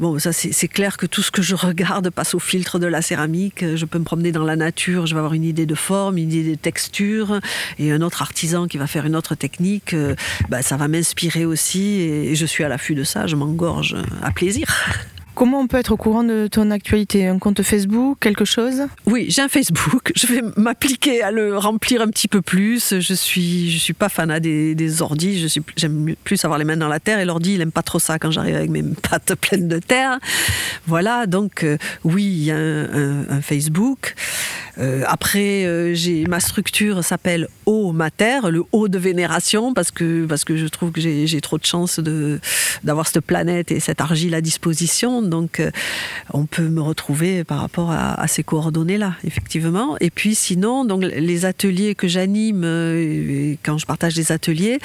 Bon, 0.00 0.18
ça 0.18 0.32
c'est 0.32 0.66
clair 0.66 0.96
que 0.96 1.04
tout 1.04 1.20
ce 1.20 1.30
que 1.30 1.42
je 1.42 1.54
regarde 1.54 2.08
passe 2.20 2.34
au 2.34 2.38
filtre 2.38 2.78
de 2.78 2.86
la 2.86 3.02
céramique. 3.02 3.76
Je 3.76 3.84
peux 3.84 3.98
me 3.98 4.04
promener 4.04 4.32
dans 4.32 4.44
la 4.44 4.56
nature, 4.56 5.04
je 5.04 5.14
vais 5.14 5.18
avoir 5.18 5.34
une 5.34 5.44
idée 5.44 5.66
de 5.66 5.74
forme, 5.74 6.16
une 6.16 6.32
idée 6.32 6.52
de 6.52 6.54
texture, 6.54 7.38
et 7.78 7.92
un 7.92 8.00
autre 8.00 8.22
artisan 8.22 8.66
qui 8.66 8.78
va 8.78 8.86
faire 8.86 9.04
une 9.04 9.14
autre 9.14 9.34
technique, 9.34 9.92
euh, 9.92 10.14
bah, 10.48 10.62
ça 10.62 10.78
va 10.78 10.88
m'inspirer 10.88 11.44
aussi, 11.44 12.00
et 12.00 12.34
je 12.34 12.46
suis 12.46 12.64
à 12.64 12.68
l'affût 12.68 12.94
de 12.94 13.04
ça, 13.04 13.26
je 13.26 13.36
m'engorge 13.36 13.94
à 14.22 14.30
plaisir. 14.30 14.66
Comment 15.34 15.60
on 15.60 15.66
peut 15.66 15.78
être 15.78 15.92
au 15.92 15.96
courant 15.96 16.24
de 16.24 16.48
ton 16.50 16.70
actualité? 16.70 17.26
Un 17.26 17.38
compte 17.38 17.62
Facebook, 17.62 18.18
quelque 18.20 18.44
chose? 18.44 18.82
Oui, 19.06 19.26
j'ai 19.28 19.42
un 19.42 19.48
Facebook. 19.48 20.12
Je 20.14 20.26
vais 20.26 20.42
m'appliquer 20.56 21.22
à 21.22 21.30
le 21.30 21.56
remplir 21.56 22.02
un 22.02 22.08
petit 22.08 22.28
peu 22.28 22.42
plus. 22.42 23.00
Je 23.00 23.14
suis, 23.14 23.70
je 23.70 23.78
suis 23.78 23.94
pas 23.94 24.08
fanat 24.08 24.40
des, 24.40 24.74
des 24.74 25.02
ordis. 25.02 25.48
J'aime 25.76 26.14
plus 26.24 26.44
avoir 26.44 26.58
les 26.58 26.64
mains 26.64 26.76
dans 26.76 26.88
la 26.88 27.00
terre 27.00 27.20
et 27.20 27.24
l'ordi, 27.24 27.54
il 27.54 27.60
aime 27.60 27.72
pas 27.72 27.82
trop 27.82 27.98
ça 27.98 28.18
quand 28.18 28.30
j'arrive 28.30 28.56
avec 28.56 28.70
mes 28.70 28.82
pattes 29.10 29.34
pleines 29.36 29.68
de 29.68 29.78
terre. 29.78 30.18
Voilà, 30.86 31.26
donc 31.26 31.64
euh, 31.64 31.78
oui, 32.04 32.24
il 32.24 32.44
y 32.44 32.50
a 32.50 32.56
un, 32.56 33.40
Facebook. 33.40 34.14
Euh, 34.78 35.02
après, 35.06 35.64
euh, 35.64 35.94
ma 36.28 36.40
structure 36.40 37.04
s'appelle 37.04 37.48
Haut 37.66 37.92
Mater, 37.92 38.40
le 38.50 38.64
haut 38.72 38.88
de 38.88 38.98
vénération, 38.98 39.74
parce 39.74 39.90
que 39.90 40.26
parce 40.26 40.44
que 40.44 40.56
je 40.56 40.66
trouve 40.66 40.90
que 40.90 41.00
j'ai 41.00 41.40
trop 41.40 41.58
de 41.58 41.64
chance 41.64 41.98
de 41.98 42.40
d'avoir 42.84 43.06
cette 43.06 43.24
planète 43.24 43.72
et 43.72 43.80
cette 43.80 44.00
argile 44.00 44.34
à 44.34 44.40
disposition. 44.40 45.19
Donc, 45.28 45.60
euh, 45.60 45.70
on 46.32 46.46
peut 46.46 46.68
me 46.68 46.80
retrouver 46.80 47.44
par 47.44 47.60
rapport 47.60 47.90
à, 47.90 48.26
ces 48.28 48.42
coordonnées-là, 48.42 49.14
effectivement. 49.24 49.96
Et 50.00 50.10
puis, 50.10 50.34
sinon, 50.34 50.84
donc, 50.84 51.02
les 51.02 51.44
ateliers 51.44 51.94
que 51.94 52.08
j'anime, 52.08 52.62
euh, 52.64 53.54
quand 53.62 53.78
je 53.78 53.86
partage 53.86 54.14
des 54.14 54.32
ateliers, 54.32 54.78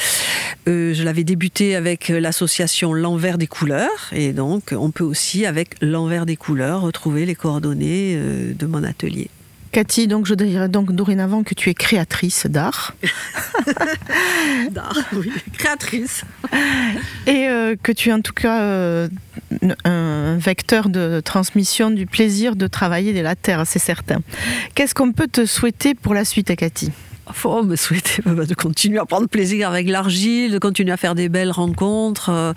euh, 0.68 0.94
je 0.94 1.04
l'avais 1.04 1.24
débuté 1.24 1.76
avec 1.76 2.10
l'association 2.10 2.94
L'Envers 2.94 3.38
des 3.38 3.48
couleurs. 3.48 4.12
Et 4.12 4.34
donc, 4.34 4.74
on 4.78 4.92
peut 4.92 5.04
aussi, 5.04 5.46
avec 5.46 5.76
L'Envers 5.82 6.26
des 6.26 6.36
couleurs, 6.36 6.82
retrouver 6.82 7.26
les 7.26 7.36
coordonnées 7.36 8.18
de 8.18 8.66
mon 8.66 8.84
atelier. 8.84 9.30
Cathy, 9.76 10.08
donc 10.08 10.26
je 10.26 10.36
dirais 10.36 10.70
donc 10.70 10.94
dorénavant 10.94 11.44
que 11.44 11.54
tu 11.54 11.70
es 11.70 11.74
créatrice 11.74 12.46
d'art. 12.46 12.96
d'art, 14.72 14.98
oui, 15.12 15.30
créatrice. 15.58 16.24
Et 17.28 17.50
euh, 17.50 17.76
que 17.84 17.92
tu 17.92 18.08
es 18.08 18.14
en 18.14 18.22
tout 18.22 18.32
cas 18.32 18.62
euh, 18.62 19.10
un 19.84 20.38
vecteur 20.38 20.88
de 20.88 21.20
transmission 21.20 21.92
du 21.92 22.06
plaisir 22.06 22.56
de 22.56 22.68
travailler 22.68 23.12
de 23.12 23.20
la 23.20 23.36
terre, 23.36 23.64
c'est 23.66 23.80
certain. 23.80 24.20
Qu'est-ce 24.76 24.96
qu'on 24.96 25.12
peut 25.12 25.28
te 25.28 25.46
souhaiter 25.46 25.94
pour 25.94 26.14
la 26.14 26.24
suite, 26.24 26.56
Cathy? 26.56 26.94
Faut 27.34 27.64
me 27.64 27.76
souhaiter 27.76 28.22
de 28.26 28.54
continuer 28.54 29.00
à 29.00 29.06
prendre 29.06 29.28
plaisir 29.28 29.70
avec 29.70 29.90
l'argile, 29.90 30.52
de 30.52 30.60
continuer 30.60 30.92
à 30.92 30.98
faire 30.98 31.16
des 31.16 31.30
belles 31.30 31.52
rencontres. 31.52 32.30
Euh, 32.30 32.54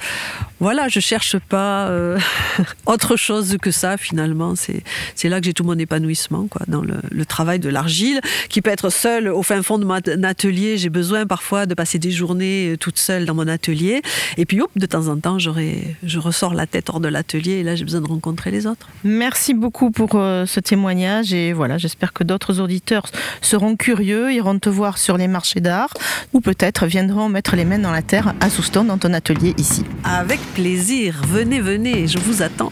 voilà, 0.60 0.88
je 0.88 1.00
cherche 1.00 1.38
pas 1.38 1.88
euh, 1.88 2.18
autre 2.86 3.16
chose 3.16 3.56
que 3.60 3.70
ça 3.70 3.96
finalement. 3.96 4.54
C'est 4.56 5.28
là 5.28 5.40
que 5.40 5.46
j'ai 5.46 5.52
tout 5.52 5.64
mon 5.64 5.78
épanouissement, 5.78 6.46
quoi, 6.48 6.62
dans 6.68 6.82
le, 6.82 7.24
travail 7.24 7.58
de 7.58 7.68
l'argile, 7.68 8.20
qui 8.48 8.62
peut 8.62 8.70
être 8.70 8.90
seul 8.90 9.28
au 9.28 9.42
fin 9.42 9.62
fond 9.62 9.78
de 9.78 9.84
mon 9.84 9.94
atelier. 10.24 10.78
J'ai 10.78 10.88
besoin 10.88 11.26
parfois 11.26 11.66
de 11.66 11.74
passer 11.74 11.98
des 11.98 12.10
journées 12.10 12.72
euh, 12.72 12.76
toute 12.76 12.98
seule 12.98 13.26
dans 13.26 13.34
mon 13.34 13.48
atelier. 13.48 14.02
Et 14.36 14.46
puis, 14.46 14.60
hop, 14.60 14.70
de 14.76 14.86
temps 14.86 15.08
en 15.08 15.18
temps, 15.18 15.38
je 15.38 16.18
ressors 16.18 16.54
la 16.54 16.66
tête 16.66 16.90
hors 16.90 17.00
de 17.00 17.08
l'atelier 17.08 17.52
et 17.52 17.62
là, 17.62 17.74
j'ai 17.74 17.84
besoin 17.84 18.00
de 18.00 18.08
rencontrer 18.08 18.50
les 18.50 18.66
autres. 18.66 18.88
Merci 19.04 19.54
beaucoup 19.54 19.90
pour 19.90 20.12
ce 20.12 20.60
témoignage 20.60 21.32
et 21.32 21.52
voilà, 21.52 21.78
j'espère 21.78 22.12
que 22.12 22.24
d'autres 22.24 22.60
auditeurs 22.60 23.06
seront 23.40 23.76
curieux, 23.76 24.32
iront 24.32 24.57
te 24.58 24.68
voir 24.68 24.98
sur 24.98 25.16
les 25.16 25.28
marchés 25.28 25.60
d'art 25.60 25.92
ou 26.32 26.40
peut-être 26.40 26.86
viendront 26.86 27.28
mettre 27.28 27.56
les 27.56 27.64
mains 27.64 27.78
dans 27.78 27.92
la 27.92 28.02
terre 28.02 28.34
à 28.40 28.50
Souston 28.50 28.84
dans 28.84 28.98
ton 28.98 29.12
atelier 29.12 29.54
ici. 29.58 29.84
Avec 30.04 30.40
plaisir, 30.54 31.22
venez, 31.26 31.60
venez, 31.60 32.06
je 32.06 32.18
vous 32.18 32.42
attends. 32.42 32.70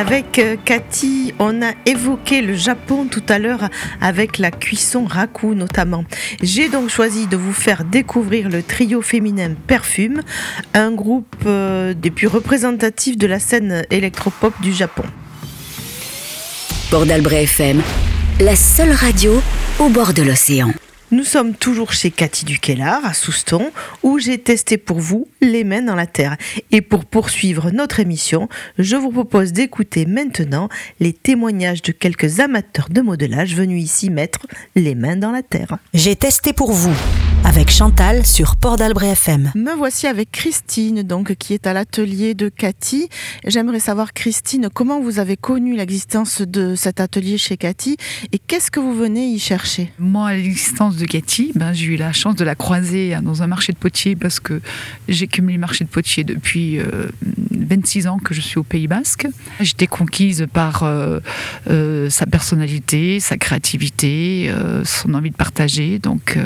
Avec 0.00 0.38
euh, 0.38 0.56
Cathy, 0.64 1.34
on 1.38 1.60
a 1.60 1.72
évoqué 1.84 2.40
le 2.40 2.54
Japon 2.54 3.04
tout 3.04 3.22
à 3.28 3.38
l'heure 3.38 3.68
avec 4.00 4.38
la 4.38 4.50
cuisson 4.50 5.04
raku 5.04 5.54
notamment. 5.54 6.04
J'ai 6.42 6.70
donc 6.70 6.88
choisi 6.88 7.26
de 7.26 7.36
vous 7.36 7.52
faire 7.52 7.84
découvrir 7.84 8.48
le 8.48 8.62
trio 8.62 9.02
féminin 9.02 9.50
Perfume, 9.66 10.22
un 10.72 10.90
groupe 10.90 11.36
euh, 11.44 11.92
des 11.92 12.10
plus 12.10 12.28
représentatifs 12.28 13.18
de 13.18 13.26
la 13.26 13.38
scène 13.38 13.82
électropop 13.90 14.54
du 14.62 14.72
Japon. 14.72 15.04
Port 16.90 17.04
FM, 17.04 17.82
la 18.40 18.56
seule 18.56 18.92
radio 18.92 19.42
au 19.80 19.90
bord 19.90 20.14
de 20.14 20.22
l'océan. 20.22 20.72
Nous 21.12 21.24
sommes 21.24 21.54
toujours 21.54 21.92
chez 21.92 22.12
Cathy 22.12 22.44
Duquelard 22.44 23.04
à 23.04 23.14
Souston 23.14 23.72
où 24.04 24.20
j'ai 24.20 24.38
testé 24.38 24.78
pour 24.78 25.00
vous 25.00 25.26
les 25.40 25.64
mains 25.64 25.82
dans 25.82 25.96
la 25.96 26.06
terre. 26.06 26.36
Et 26.70 26.82
pour 26.82 27.04
poursuivre 27.04 27.72
notre 27.72 27.98
émission, 27.98 28.48
je 28.78 28.94
vous 28.94 29.10
propose 29.10 29.52
d'écouter 29.52 30.06
maintenant 30.06 30.68
les 31.00 31.12
témoignages 31.12 31.82
de 31.82 31.90
quelques 31.90 32.38
amateurs 32.38 32.90
de 32.90 33.00
modelage 33.00 33.56
venus 33.56 33.82
ici 33.82 34.08
mettre 34.08 34.46
les 34.76 34.94
mains 34.94 35.16
dans 35.16 35.32
la 35.32 35.42
terre. 35.42 35.78
J'ai 35.94 36.14
testé 36.14 36.52
pour 36.52 36.70
vous 36.70 36.94
avec 37.44 37.70
Chantal 37.70 38.26
sur 38.26 38.56
Port 38.56 38.76
d'Albret 38.76 39.10
FM. 39.10 39.52
Me 39.54 39.74
voici 39.74 40.06
avec 40.06 40.30
Christine, 40.30 41.02
donc 41.02 41.34
qui 41.34 41.54
est 41.54 41.66
à 41.66 41.72
l'atelier 41.72 42.34
de 42.34 42.48
Cathy. 42.48 43.08
J'aimerais 43.46 43.80
savoir, 43.80 44.12
Christine, 44.12 44.68
comment 44.72 45.00
vous 45.00 45.18
avez 45.18 45.36
connu 45.36 45.76
l'existence 45.76 46.42
de 46.42 46.74
cet 46.74 47.00
atelier 47.00 47.38
chez 47.38 47.56
Cathy 47.56 47.96
et 48.32 48.38
qu'est-ce 48.38 48.70
que 48.70 48.80
vous 48.80 48.94
venez 48.94 49.26
y 49.26 49.38
chercher? 49.38 49.92
Moi, 49.98 50.34
l'existence 50.34 50.96
de 50.96 51.06
Cathy, 51.06 51.52
ben, 51.54 51.72
j'ai 51.72 51.86
eu 51.86 51.96
la 51.96 52.12
chance 52.12 52.36
de 52.36 52.44
la 52.44 52.54
croiser 52.54 53.14
hein, 53.14 53.22
dans 53.22 53.42
un 53.42 53.46
marché 53.46 53.72
de 53.72 53.78
potier 53.78 54.16
parce 54.16 54.40
que 54.40 54.60
j'ai 55.08 55.26
cumulé 55.26 55.54
le 55.54 55.60
marché 55.60 55.84
de 55.84 55.90
potier 55.90 56.24
depuis 56.24 56.78
26 57.50 58.06
euh, 58.06 58.10
ans 58.10 58.18
que 58.18 58.34
je 58.34 58.40
suis 58.40 58.58
au 58.58 58.64
Pays 58.64 58.86
Basque. 58.86 59.26
J'étais 59.60 59.86
conquise 59.86 60.46
par 60.52 60.82
euh, 60.82 61.20
euh, 61.68 62.10
sa 62.10 62.26
personnalité, 62.26 63.20
sa 63.20 63.36
créativité, 63.36 64.52
son 64.84 65.14
envie 65.14 65.30
de 65.30 65.36
partager. 65.36 65.98
Donc, 65.98 66.38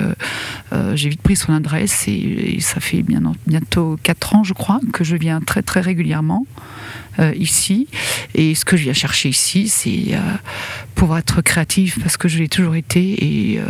j'ai 0.93 1.09
vite 1.09 1.21
pris 1.21 1.35
son 1.35 1.53
adresse 1.53 2.07
et, 2.07 2.57
ça 2.59 2.79
fait 2.79 3.03
bientôt 3.03 3.97
4 4.03 4.35
ans, 4.35 4.43
je 4.43 4.53
crois, 4.53 4.79
que 4.93 5.03
je 5.03 5.15
viens 5.15 5.41
très 5.41 5.61
très 5.61 5.81
régulièrement. 5.81 6.45
Euh, 7.19 7.33
ici. 7.35 7.87
Et 8.33 8.55
ce 8.55 8.65
que 8.65 8.75
je 8.75 8.83
viens 8.83 8.93
chercher 8.93 9.29
ici, 9.29 9.69
c'est 9.69 10.15
euh, 10.15 10.19
pouvoir 10.95 11.19
être 11.19 11.41
créatif 11.41 11.97
parce 12.01 12.17
que 12.17 12.27
je 12.27 12.39
l'ai 12.39 12.49
toujours 12.49 12.75
été 12.75 13.53
et 13.53 13.59
euh, 13.59 13.63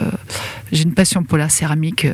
j'ai 0.71 0.83
une 0.83 0.93
passion 0.93 1.23
pour 1.23 1.37
la 1.37 1.49
céramique 1.49 2.07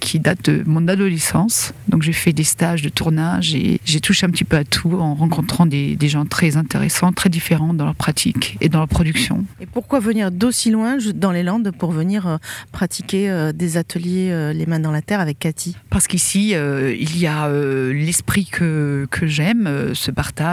qui 0.00 0.18
date 0.18 0.50
de 0.50 0.64
mon 0.66 0.88
adolescence. 0.88 1.72
Donc 1.86 2.02
j'ai 2.02 2.12
fait 2.12 2.32
des 2.32 2.44
stages 2.44 2.82
de 2.82 2.88
tournage 2.88 3.54
et 3.54 3.80
j'ai 3.84 4.00
touché 4.00 4.26
un 4.26 4.30
petit 4.30 4.44
peu 4.44 4.56
à 4.56 4.64
tout 4.64 4.94
en 4.94 5.14
rencontrant 5.14 5.64
des, 5.64 5.94
des, 5.94 6.08
gens 6.08 6.24
très 6.24 6.56
intéressants, 6.56 7.12
très 7.12 7.28
différents 7.28 7.72
dans 7.72 7.84
leur 7.84 7.94
pratique 7.94 8.56
et 8.60 8.68
dans 8.68 8.78
leur 8.78 8.88
production. 8.88 9.44
Et 9.60 9.66
pourquoi 9.66 10.00
venir 10.00 10.32
d'aussi 10.32 10.70
loin 10.70 10.98
dans 11.14 11.30
les 11.30 11.44
Landes 11.44 11.70
pour 11.78 11.92
venir 11.92 12.38
pratiquer 12.72 13.50
des 13.54 13.76
ateliers 13.76 14.52
les 14.54 14.66
mains 14.66 14.80
dans 14.80 14.92
la 14.92 15.02
terre 15.02 15.20
avec 15.20 15.38
Cathy? 15.38 15.76
Parce 15.90 16.08
qu'ici, 16.08 16.50
il 16.50 17.18
y 17.18 17.26
a 17.26 17.48
l'esprit 17.92 18.46
que, 18.46 19.06
que 19.10 19.26
j'aime, 19.26 19.92
ce 19.94 20.10
partage 20.10 20.47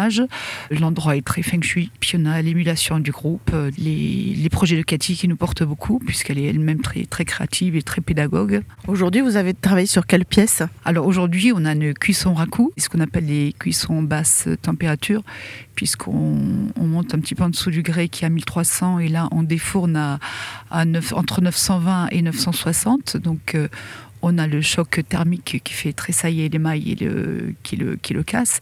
L'endroit 0.72 1.16
est 1.16 1.22
très 1.22 1.42
feng 1.42 1.62
shui, 1.62 1.92
puis 2.00 2.14
on 2.18 2.26
a 2.26 2.42
l'émulation 2.42 3.00
du 3.00 3.12
groupe, 3.12 3.52
euh, 3.54 3.72
les, 3.78 4.50
projets 4.50 4.78
de 4.78 4.84
Cathy 4.84 5.16
qui 5.16 5.28
nous 5.28 5.36
portent 5.36 5.64
beaucoup, 5.64 6.00
puisqu'elle 6.00 6.38
est 6.38 6.46
elle-même 6.46 6.82
très, 6.82 7.06
très 7.06 7.26
créative 7.26 7.76
et 7.76 7.82
très 7.82 8.02
pédagogue. 8.02 8.62
Aujourd'hui, 8.88 9.22
vous 9.22 9.36
avez 9.36 9.54
travaillé 9.54 9.88
sur 9.88 10.06
quelle 10.06 10.26
pièce? 10.26 10.64
Alors 10.86 11.08
aujourd'hui, 11.08 11.52
on 11.54 11.66
a 11.66 11.74
une 11.74 11.94
cuisson 11.94 12.34
raku, 12.34 12.72
ce 12.78 12.88
qu'on 12.90 13.02
appelle 13.02 13.26
les 13.26 13.54
cuissons 13.58 14.02
basse 14.02 14.48
température, 14.62 15.24
puisqu'on 15.76 16.40
monte 16.78 17.14
un 17.14 17.20
petit 17.20 17.36
peu 17.36 17.44
en 17.44 17.50
dessous 17.50 17.72
du 17.72 17.82
grès 17.82 18.08
qui 18.08 18.24
est 18.24 18.28
à 18.28 18.30
1300, 18.30 19.00
et 19.00 19.10
là 19.10 19.28
on 19.32 19.44
défourne 19.44 19.96
à, 19.96 20.20
entre 20.72 21.42
920 21.42 22.08
et 22.12 22.22
960. 22.22 23.18
Donc 23.18 23.56
euh, 23.56 23.68
on 24.26 24.40
a 24.40 24.48
le 24.48 24.60
choc 24.62 25.02
thermique 25.08 25.62
qui 25.64 25.74
fait 25.74 25.94
tressailler 25.94 26.50
l'émail 26.50 26.92
et 26.92 26.96
qui, 27.62 27.76
le, 27.76 27.96
qui 27.96 28.14
le 28.14 28.24
casse, 28.24 28.60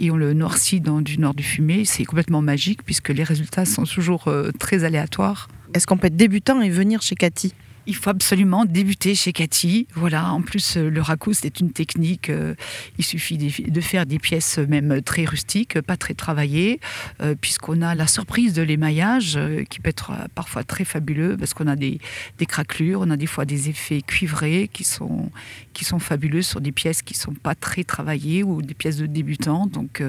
et 0.00 0.10
on 0.10 0.16
le 0.16 0.34
noircit 0.34 0.80
dans 0.80 1.00
du 1.00 1.18
nord 1.18 1.34
du 1.34 1.44
fumé. 1.44 1.84
C'est 1.84 2.04
complètement 2.04 2.42
magique 2.42 2.82
puisque 2.84 3.10
les 3.10 3.22
résultats 3.22 3.64
sont 3.64 3.84
toujours 3.84 4.26
euh, 4.26 4.50
très 4.58 4.82
aléatoires. 4.82 5.48
Est-ce 5.72 5.86
qu'on 5.86 5.96
peut 5.96 6.08
être 6.08 6.16
débutant 6.16 6.60
et 6.60 6.70
venir 6.70 7.00
chez 7.00 7.14
Cathy? 7.14 7.54
Il 7.86 7.96
faut 7.96 8.10
absolument 8.10 8.64
débuter 8.64 9.14
chez 9.14 9.32
Cathy. 9.32 9.86
Voilà, 9.94 10.32
en 10.32 10.42
plus, 10.42 10.76
euh, 10.76 10.88
le 10.88 11.00
raku, 11.00 11.32
c'est 11.34 11.60
une 11.60 11.72
technique. 11.72 12.30
Euh, 12.30 12.54
il 12.98 13.04
suffit 13.04 13.36
de 13.36 13.80
faire 13.80 14.06
des 14.06 14.18
pièces 14.18 14.58
même 14.58 15.02
très 15.02 15.24
rustiques, 15.24 15.80
pas 15.80 15.96
très 15.96 16.14
travaillées, 16.14 16.80
euh, 17.20 17.34
puisqu'on 17.38 17.82
a 17.82 17.94
la 17.94 18.06
surprise 18.06 18.52
de 18.54 18.62
l'émaillage 18.62 19.38
qui 19.68 19.80
peut 19.80 19.90
être 19.90 20.12
parfois 20.34 20.64
très 20.64 20.84
fabuleux, 20.84 21.36
parce 21.36 21.54
qu'on 21.54 21.66
a 21.66 21.76
des, 21.76 21.98
des, 22.38 22.46
craquelures, 22.46 23.00
on 23.02 23.10
a 23.10 23.16
des 23.16 23.26
fois 23.26 23.44
des 23.44 23.68
effets 23.68 24.02
cuivrés 24.02 24.70
qui 24.72 24.84
sont, 24.84 25.30
qui 25.74 25.84
sont 25.84 25.98
fabuleux 25.98 26.42
sur 26.42 26.60
des 26.60 26.72
pièces 26.72 27.02
qui 27.02 27.14
ne 27.14 27.18
sont 27.18 27.34
pas 27.34 27.54
très 27.54 27.84
travaillées 27.84 28.42
ou 28.42 28.62
des 28.62 28.74
pièces 28.74 28.96
de 28.96 29.06
débutants. 29.06 29.66
Donc, 29.66 30.02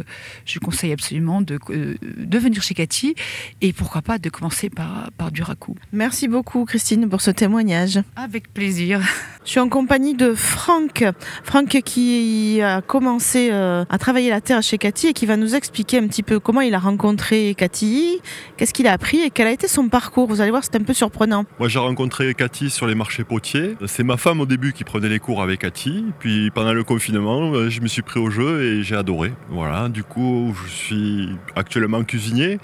je 0.46 0.60
conseille 0.60 0.94
absolument 0.94 1.42
de, 1.42 1.60
de 1.70 2.38
venir 2.38 2.62
chez 2.62 2.74
Cathy 2.74 3.16
et 3.62 3.74
pourquoi 3.74 4.02
pas 4.02 4.18
de 4.18 4.30
commencer 4.30 4.70
par, 4.70 5.12
par 5.18 5.32
du 5.32 5.42
raku. 5.42 5.76
Merci 5.92 6.28
beaucoup, 6.28 6.66
Christine, 6.66 7.10
pour 7.10 7.22
ce 7.22 7.32
témoignage. 7.32 8.00
Avec 8.16 8.54
plaisir. 8.54 9.02
Je 9.44 9.52
suis 9.52 9.60
en 9.60 9.70
compagnie 9.70 10.14
de 10.14 10.34
Franck. 10.34 11.04
Franck 11.44 11.82
qui 11.84 12.62
a 12.62 12.82
commencé 12.82 13.50
euh, 13.52 13.86
à 13.90 13.98
travailler 13.98 14.30
la 14.30 14.42
terre 14.42 14.62
chez 14.64 14.78
Cathy 14.78 15.08
et 15.08 15.14
qui 15.14 15.26
va 15.26 15.38
nous 15.38 15.56
expliquer 15.56 16.00
un 16.00 16.08
petit 16.08 16.24
peu 16.24 16.40
comment 16.40 16.62
il 16.62 16.74
a 16.74 16.80
rencontré 16.80 17.54
Cathy, 17.56 18.20
qu'est-ce 18.58 18.74
qu'il 18.74 18.88
a 18.88 18.92
appris 18.92 19.20
et 19.20 19.30
quel 19.30 19.48
a 19.48 19.52
été 19.52 19.68
son 19.68 19.90
parcours. 19.90 20.28
Vous 20.28 20.42
allez 20.42 20.52
voir, 20.52 20.64
c'est 20.64 20.76
un 20.76 20.84
peu 20.84 20.94
surprenant. 20.94 21.46
Moi, 21.60 21.70
j'ai 21.70 21.80
rencontré 21.80 22.34
Cathy 22.34 22.70
sur 22.70 22.88
les 22.88 22.96
marchés 22.96 23.24
potiers. 23.24 23.76
C'est 23.86 24.04
ma 24.04 24.18
femme 24.18 24.42
au 24.42 24.46
début 24.46 24.74
qui 24.74 24.84
prenait 24.84 25.10
les 25.10 25.20
cours 25.20 25.42
avec 25.42 25.55
Cathy. 25.58 26.06
Puis 26.20 26.52
pendant 26.52 26.74
le 26.74 26.84
confinement, 26.84 27.52
euh, 27.54 27.70
je 27.70 27.82
me 27.82 27.88
suis 27.88 28.02
pris 28.02 28.20
au 28.20 28.30
jeu 28.30 28.64
et 28.64 28.84
j'ai 28.84 28.96
adoré. 28.96 29.34
Voilà, 29.50 29.90
du 29.90 30.04
coup, 30.04 30.56
je 30.66 30.72
suis 30.72 31.30
actuellement 31.56 32.04
cuisinier 32.04 32.60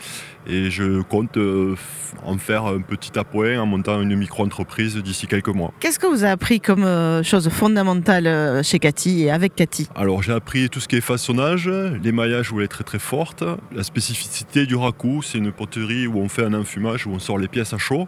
et 0.48 0.72
je 0.72 1.02
compte 1.02 1.38
euh, 1.38 1.76
en 2.24 2.38
faire 2.38 2.66
un 2.66 2.82
petit 2.82 3.18
appoint 3.18 3.60
en 3.60 3.66
montant 3.66 4.02
une 4.02 4.16
micro-entreprise 4.16 4.98
d'ici 4.98 5.28
quelques 5.28 5.50
mois. 5.50 5.72
Qu'est-ce 5.80 6.00
que 6.00 6.08
vous 6.08 6.24
avez 6.24 6.32
appris 6.32 6.60
comme 6.60 6.84
euh, 6.84 7.24
chose 7.24 7.50
fondamentale 7.50 8.64
chez 8.64 8.80
Cathy 8.80 9.24
et 9.24 9.32
avec 9.32 9.56
Cathy? 9.56 9.88
Alors 9.96 10.24
j'ai 10.24 10.34
appris 10.34 10.70
tout 10.70 10.80
ce 10.80 10.88
qui 10.88 10.96
est 10.96 11.02
façonnage, 11.02 11.70
l'émaillage 12.04 12.52
où 12.52 12.60
elle 12.60 12.66
est 12.66 12.68
très 12.68 12.84
très 12.84 13.00
forte, 13.00 13.44
la 13.76 13.84
spécificité 13.84 14.66
du 14.66 14.76
raku, 14.76 15.22
c'est 15.22 15.38
une 15.38 15.52
poterie 15.52 16.08
où 16.08 16.18
on 16.18 16.30
fait 16.30 16.44
un 16.44 16.54
enfumage, 16.54 17.06
où 17.06 17.12
on 17.12 17.20
sort 17.20 17.38
les 17.38 17.48
pièces 17.48 17.74
à 17.74 17.78
chaud. 17.78 18.08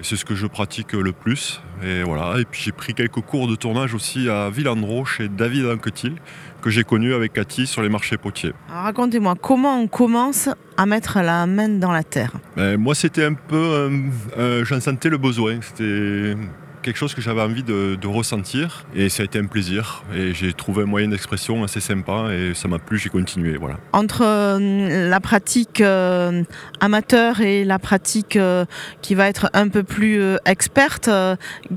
C'est 0.00 0.16
ce 0.16 0.24
que 0.24 0.34
je 0.34 0.46
pratique 0.46 0.94
le 0.94 1.12
plus. 1.12 1.60
Et 1.84 2.02
voilà. 2.02 2.40
Et 2.40 2.44
puis 2.44 2.62
j'ai 2.64 2.72
pris 2.72 2.94
quelques 2.94 3.20
cours 3.20 3.46
de 3.46 3.54
tournage 3.54 3.94
aussi 3.94 4.28
à 4.28 4.50
Villandreau 4.50 5.04
chez 5.04 5.28
David 5.28 5.66
Anquetil, 5.66 6.14
que 6.62 6.70
j'ai 6.70 6.84
connu 6.84 7.12
avec 7.14 7.32
Cathy 7.34 7.66
sur 7.66 7.82
les 7.82 7.88
marchés 7.88 8.16
potiers. 8.16 8.52
Racontez-moi, 8.68 9.34
comment 9.40 9.80
on 9.80 9.88
commence 9.88 10.48
à 10.76 10.86
mettre 10.86 11.20
la 11.20 11.46
main 11.46 11.68
dans 11.68 11.92
la 11.92 12.02
terre? 12.04 12.32
Ben, 12.56 12.76
Moi, 12.78 12.94
c'était 12.94 13.24
un 13.24 13.34
peu. 13.34 13.56
Euh, 13.56 14.00
euh, 14.38 14.64
j'en 14.64 14.80
sentais 14.80 15.10
le 15.10 15.18
besoin. 15.18 15.58
C'était 15.60 16.36
quelque 16.82 16.96
chose 16.96 17.14
que 17.14 17.20
j'avais 17.20 17.40
envie 17.40 17.62
de, 17.62 17.98
ressentir 18.12 18.84
et 18.94 19.08
ça 19.08 19.22
a 19.22 19.24
été 19.24 19.38
un 19.38 19.46
plaisir 19.46 20.02
et 20.14 20.34
j'ai 20.34 20.52
trouvé 20.52 20.82
un 20.82 20.86
moyen 20.86 21.08
d'expression 21.08 21.64
assez 21.64 21.80
sympa 21.80 22.28
et 22.30 22.52
ça 22.52 22.68
m'a 22.68 22.78
plu, 22.78 22.98
j'ai 22.98 23.08
continué. 23.08 23.56
Voilà. 23.56 23.78
Entre 23.92 24.22
euh, 24.22 25.08
la 25.08 25.20
pratique 25.20 25.80
euh, 25.80 26.42
amateur 26.80 27.40
et 27.40 27.64
la 27.64 27.78
pratique 27.78 28.36
euh, 28.36 28.66
qui 29.00 29.14
va 29.14 29.28
être 29.28 29.48
un 29.54 29.68
peu 29.68 29.82
plus 29.82 30.20
experte, 30.44 31.08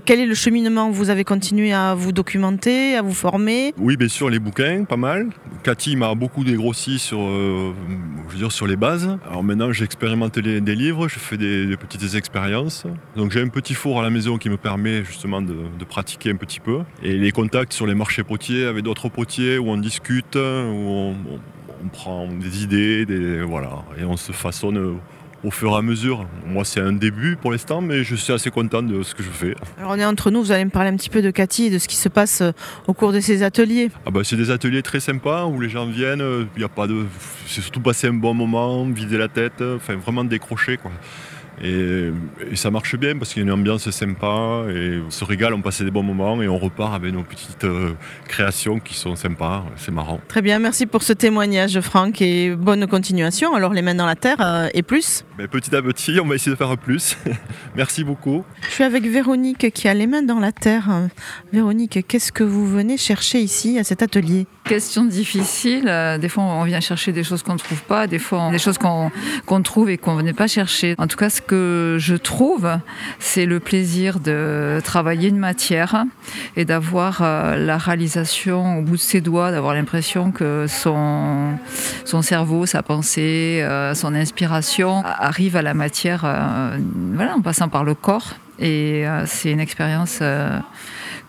quel 0.04 0.20
est 0.20 0.26
le 0.26 0.34
cheminement 0.34 0.90
Vous 0.90 1.10
avez 1.10 1.24
continué 1.24 1.72
à 1.72 1.94
vous 1.94 2.12
documenter, 2.12 2.96
à 2.96 3.02
vous 3.02 3.14
former? 3.14 3.74
Oui, 3.78 3.96
bien 3.96 4.10
sûr, 4.10 4.30
les 4.30 4.40
bouquins, 4.40 4.84
pas 4.84 4.98
mal. 4.98 5.30
Cathy 5.64 5.96
m'a 5.96 6.14
beaucoup 6.16 6.44
dégrossi 6.44 7.00
sur, 7.00 7.20
je 7.20 8.32
veux 8.32 8.38
dire, 8.38 8.52
sur 8.52 8.68
les 8.68 8.76
bases. 8.76 9.18
Alors 9.30 9.44
maintenant, 9.44 9.72
j'expérimente 9.72 10.40
des 10.40 10.76
livres, 10.76 11.08
je 11.08 11.20
fais 11.20 11.38
des 11.38 11.78
petites 11.78 12.16
expériences. 12.16 12.86
Donc 13.16 13.32
j'ai 13.32 13.42
un 13.42 13.48
petit 13.48 13.74
four 13.74 14.00
à 14.00 14.04
la 14.04 14.10
maison 14.10 14.38
qui 14.38 14.50
me 14.50 14.58
permet 14.58 14.95
justement 15.04 15.42
de, 15.42 15.56
pratiquer 15.88 16.32
un 16.32 16.36
petit 16.36 16.60
peu. 16.60 16.80
Et 17.04 17.14
les 17.14 17.32
contacts 17.32 17.74
sur 17.74 17.88
les 17.88 17.96
marchés 17.96 18.24
potiers 18.24 18.66
avec 18.66 18.84
d'autres 18.84 19.10
potiers 19.10 19.58
où 19.58 19.70
on 19.70 19.78
discute, 19.78 20.36
où 20.36 20.40
on, 20.40 21.16
prend 21.94 22.28
des 22.28 22.64
idées, 22.64 23.06
des, 23.06 23.42
voilà, 23.44 23.84
et 24.00 24.06
on 24.06 24.18
se 24.18 24.32
façonne 24.32 24.98
au 25.46 25.52
fur 25.52 25.72
et 25.72 25.76
à 25.76 25.82
mesure. 25.82 26.26
Moi, 26.48 26.66
c'est 26.66 26.80
un 26.80 26.94
début 26.94 27.36
pour 27.36 27.52
l'instant, 27.52 27.80
mais 27.80 28.04
je 28.04 28.16
suis 28.16 28.34
assez 28.34 28.50
content 28.50 28.82
de 28.82 29.04
ce 29.04 29.14
que 29.14 29.22
je 29.22 29.30
fais. 29.30 29.56
Alors, 29.78 29.92
on 29.92 30.00
est 30.00 30.06
entre 30.06 30.32
nous, 30.32 30.42
vous 30.42 30.52
allez 30.52 30.66
me 30.66 30.72
parler 30.72 30.90
un 30.90 30.96
petit 30.96 31.12
peu 31.12 31.22
de 31.22 31.30
Cathy 31.30 31.66
et 31.66 31.70
de 31.70 31.78
ce 31.78 31.88
qui 31.88 31.96
se 31.96 32.10
passe 32.10 32.42
euh, 32.42 32.52
au 32.88 32.94
cours 32.94 33.14
de 33.14 33.20
ces 33.20 33.44
ateliers. 33.44 33.92
Ah 34.06 34.12
bah, 34.12 34.22
c'est 34.24 34.36
des 34.36 34.50
ateliers 34.50 34.82
très 34.82 35.00
sympas 35.00 35.46
où 35.46 35.60
les 35.62 35.70
gens 35.70 35.86
viennent, 35.86 36.24
il 36.58 36.64
a 36.64 36.70
pas 36.70 36.88
de. 36.88 37.06
C'est 37.46 37.62
surtout 37.62 37.82
passer 37.82 38.08
un 38.08 38.14
bon 38.14 38.34
moment, 38.34 38.86
vider 38.86 39.18
la 39.18 39.28
tête, 39.28 39.62
enfin 39.62 39.96
vraiment 39.96 40.24
décrocher. 40.24 40.78
Quoi. 40.78 40.92
Et, 41.64 42.12
ça 42.56 42.72
marche 42.72 42.96
bien 42.96 43.18
parce 43.18 43.34
qu'il 43.34 43.42
y 43.42 43.46
a 43.46 43.48
une 43.48 43.54
ambiance 43.54 43.90
sympa 43.90 44.66
et 44.70 45.00
on 45.06 45.12
se 45.12 45.24
régale, 45.24 45.54
on 45.54 45.62
passe 45.62 45.82
des 45.82 45.92
bons 45.92 46.04
moments 46.04 46.42
et 46.42 46.48
on 46.48 46.58
repart 46.58 46.94
avec 46.94 47.14
nos 47.14 47.24
petites 47.24 47.64
euh, 47.64 47.94
créations 48.28 48.80
qui 48.80 48.96
sont 48.96 49.16
sympas. 49.16 49.64
C'est 49.78 49.92
marrant. 49.92 50.20
Très 50.28 50.42
bien, 50.42 50.60
merci 50.60 50.86
pour 50.86 51.04
ce 51.04 51.14
témoignage, 51.14 51.80
Franck, 51.82 52.22
et 52.22 52.56
bonne 52.56 52.88
continuation. 52.88 53.56
Alors, 53.56 53.74
les 53.74 53.82
mains 53.82 53.96
dans 53.96 54.06
la 54.06 54.16
terre 54.16 54.38
euh, 54.40 54.70
et 54.74 54.84
plus 54.84 55.24
ben, 55.38 55.48
Petit 55.48 55.76
à 55.76 55.82
petit, 55.82 56.20
on 56.20 56.28
va 56.28 56.36
essayer 56.36 56.52
de 56.52 56.58
faire 56.58 56.78
plus. 56.78 57.18
merci 57.76 58.04
beaucoup. 58.04 58.44
Je 58.62 58.74
suis 58.74 58.84
avec 58.84 59.06
Véronique 59.06 59.72
qui 59.72 59.88
a 59.88 59.94
les 59.94 60.08
mains 60.08 60.24
dans 60.24 60.40
la 60.40 60.52
terre. 60.52 60.90
Véronique, 61.54 62.06
qu'est-ce 62.08 62.32
que 62.32 62.44
vous 62.44 62.68
venez 62.68 62.98
chercher 62.98 63.40
ici 63.40 63.80
à 63.80 63.84
cet 63.84 64.02
atelier? 64.02 64.48
Question 64.66 65.06
difficile. 65.06 65.86
Euh, 65.88 66.18
des 66.18 66.28
fois, 66.28 66.44
on 66.44 66.64
vient 66.64 66.80
chercher 66.80 67.12
des 67.12 67.24
choses 67.24 67.44
qu'on 67.44 67.54
ne 67.54 67.60
trouve 67.60 67.84
pas, 67.84 68.08
des 68.08 68.18
fois, 68.18 68.50
des 68.50 68.58
choses 68.58 68.80
qu'on 68.80 69.62
trouve 69.62 69.92
et 69.92 70.00
qu'on 70.00 70.14
ne 70.14 70.18
venait 70.18 70.34
pas 70.34 70.48
chercher. 70.48 70.96
En 70.98 71.06
tout 71.06 71.18
cas, 71.18 71.30
ce 71.30 71.40
que 71.40 71.98
je 72.00 72.16
trouve, 72.16 72.68
c'est 73.20 73.46
le 73.46 73.60
plaisir 73.60 74.20
de 74.20 74.82
travailler 74.84 75.30
une 75.30 75.38
matière 75.38 76.06
et 76.58 76.66
d'avoir 76.66 77.20
euh, 77.22 77.58
la 77.58 77.78
réalisation 77.78 78.80
au 78.80 78.82
bout 78.82 78.96
de 78.96 79.02
ses 79.02 79.22
doigts, 79.22 79.52
d'avoir 79.52 79.76
l'impression 79.76 80.32
que 80.32 80.66
son, 80.68 81.52
son 82.04 82.24
cerveau, 82.24 82.66
sa 82.66 82.82
pensée, 82.82 83.62
euh, 83.62 83.94
son 83.94 84.16
inspiration 84.16 85.04
arrive 85.06 85.58
à 85.58 85.62
la 85.62 85.76
matière 85.76 86.22
voilà, 87.14 87.36
en 87.36 87.42
passant 87.42 87.70
par 87.70 87.84
le 87.84 87.94
corps. 87.94 88.34
Et 88.58 89.04
c'est 89.26 89.52
une 89.52 89.60
expérience 89.60 90.22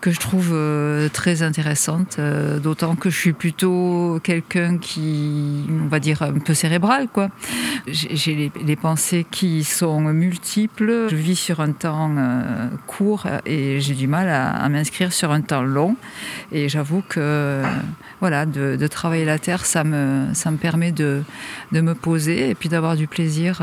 que 0.01 0.11
je 0.11 0.19
trouve 0.19 0.51
euh, 0.53 1.09
très 1.09 1.41
intéressante, 1.41 2.17
euh, 2.19 2.59
d'autant 2.59 2.95
que 2.95 3.09
je 3.09 3.17
suis 3.17 3.33
plutôt 3.33 4.19
quelqu'un 4.23 4.77
qui, 4.77 5.65
on 5.69 5.87
va 5.87 5.99
dire, 5.99 6.21
un 6.21 6.39
peu 6.39 6.53
cérébral. 6.53 7.07
quoi. 7.07 7.29
J'ai 7.87 8.51
les, 8.63 8.75
pensées 8.75 9.25
qui 9.29 9.63
sont 9.63 10.01
multiples. 10.01 11.07
Je 11.09 11.15
vis 11.15 11.35
sur 11.35 11.61
un 11.61 11.71
temps 11.71 12.13
euh, 12.17 12.67
court 12.85 13.25
et 13.45 13.79
j'ai 13.79 13.95
du 13.95 14.07
mal 14.07 14.29
à, 14.29 14.69
m'inscrire 14.69 15.11
sur 15.11 15.31
un 15.31 15.41
temps 15.41 15.63
long. 15.63 15.95
Et 16.51 16.69
j'avoue 16.69 17.03
que 17.07 17.63
voilà, 18.19 18.45
de, 18.45 18.87
travailler 18.87 19.25
la 19.25 19.39
terre, 19.39 19.65
ça 19.65 19.83
me, 19.83 20.27
ça 20.33 20.51
me 20.51 20.57
permet 20.57 20.91
de, 20.91 21.23
de 21.71 21.81
me 21.81 21.95
poser 21.95 22.49
et 22.49 22.55
puis 22.55 22.69
d'avoir 22.69 22.95
du 22.95 23.07
plaisir 23.07 23.61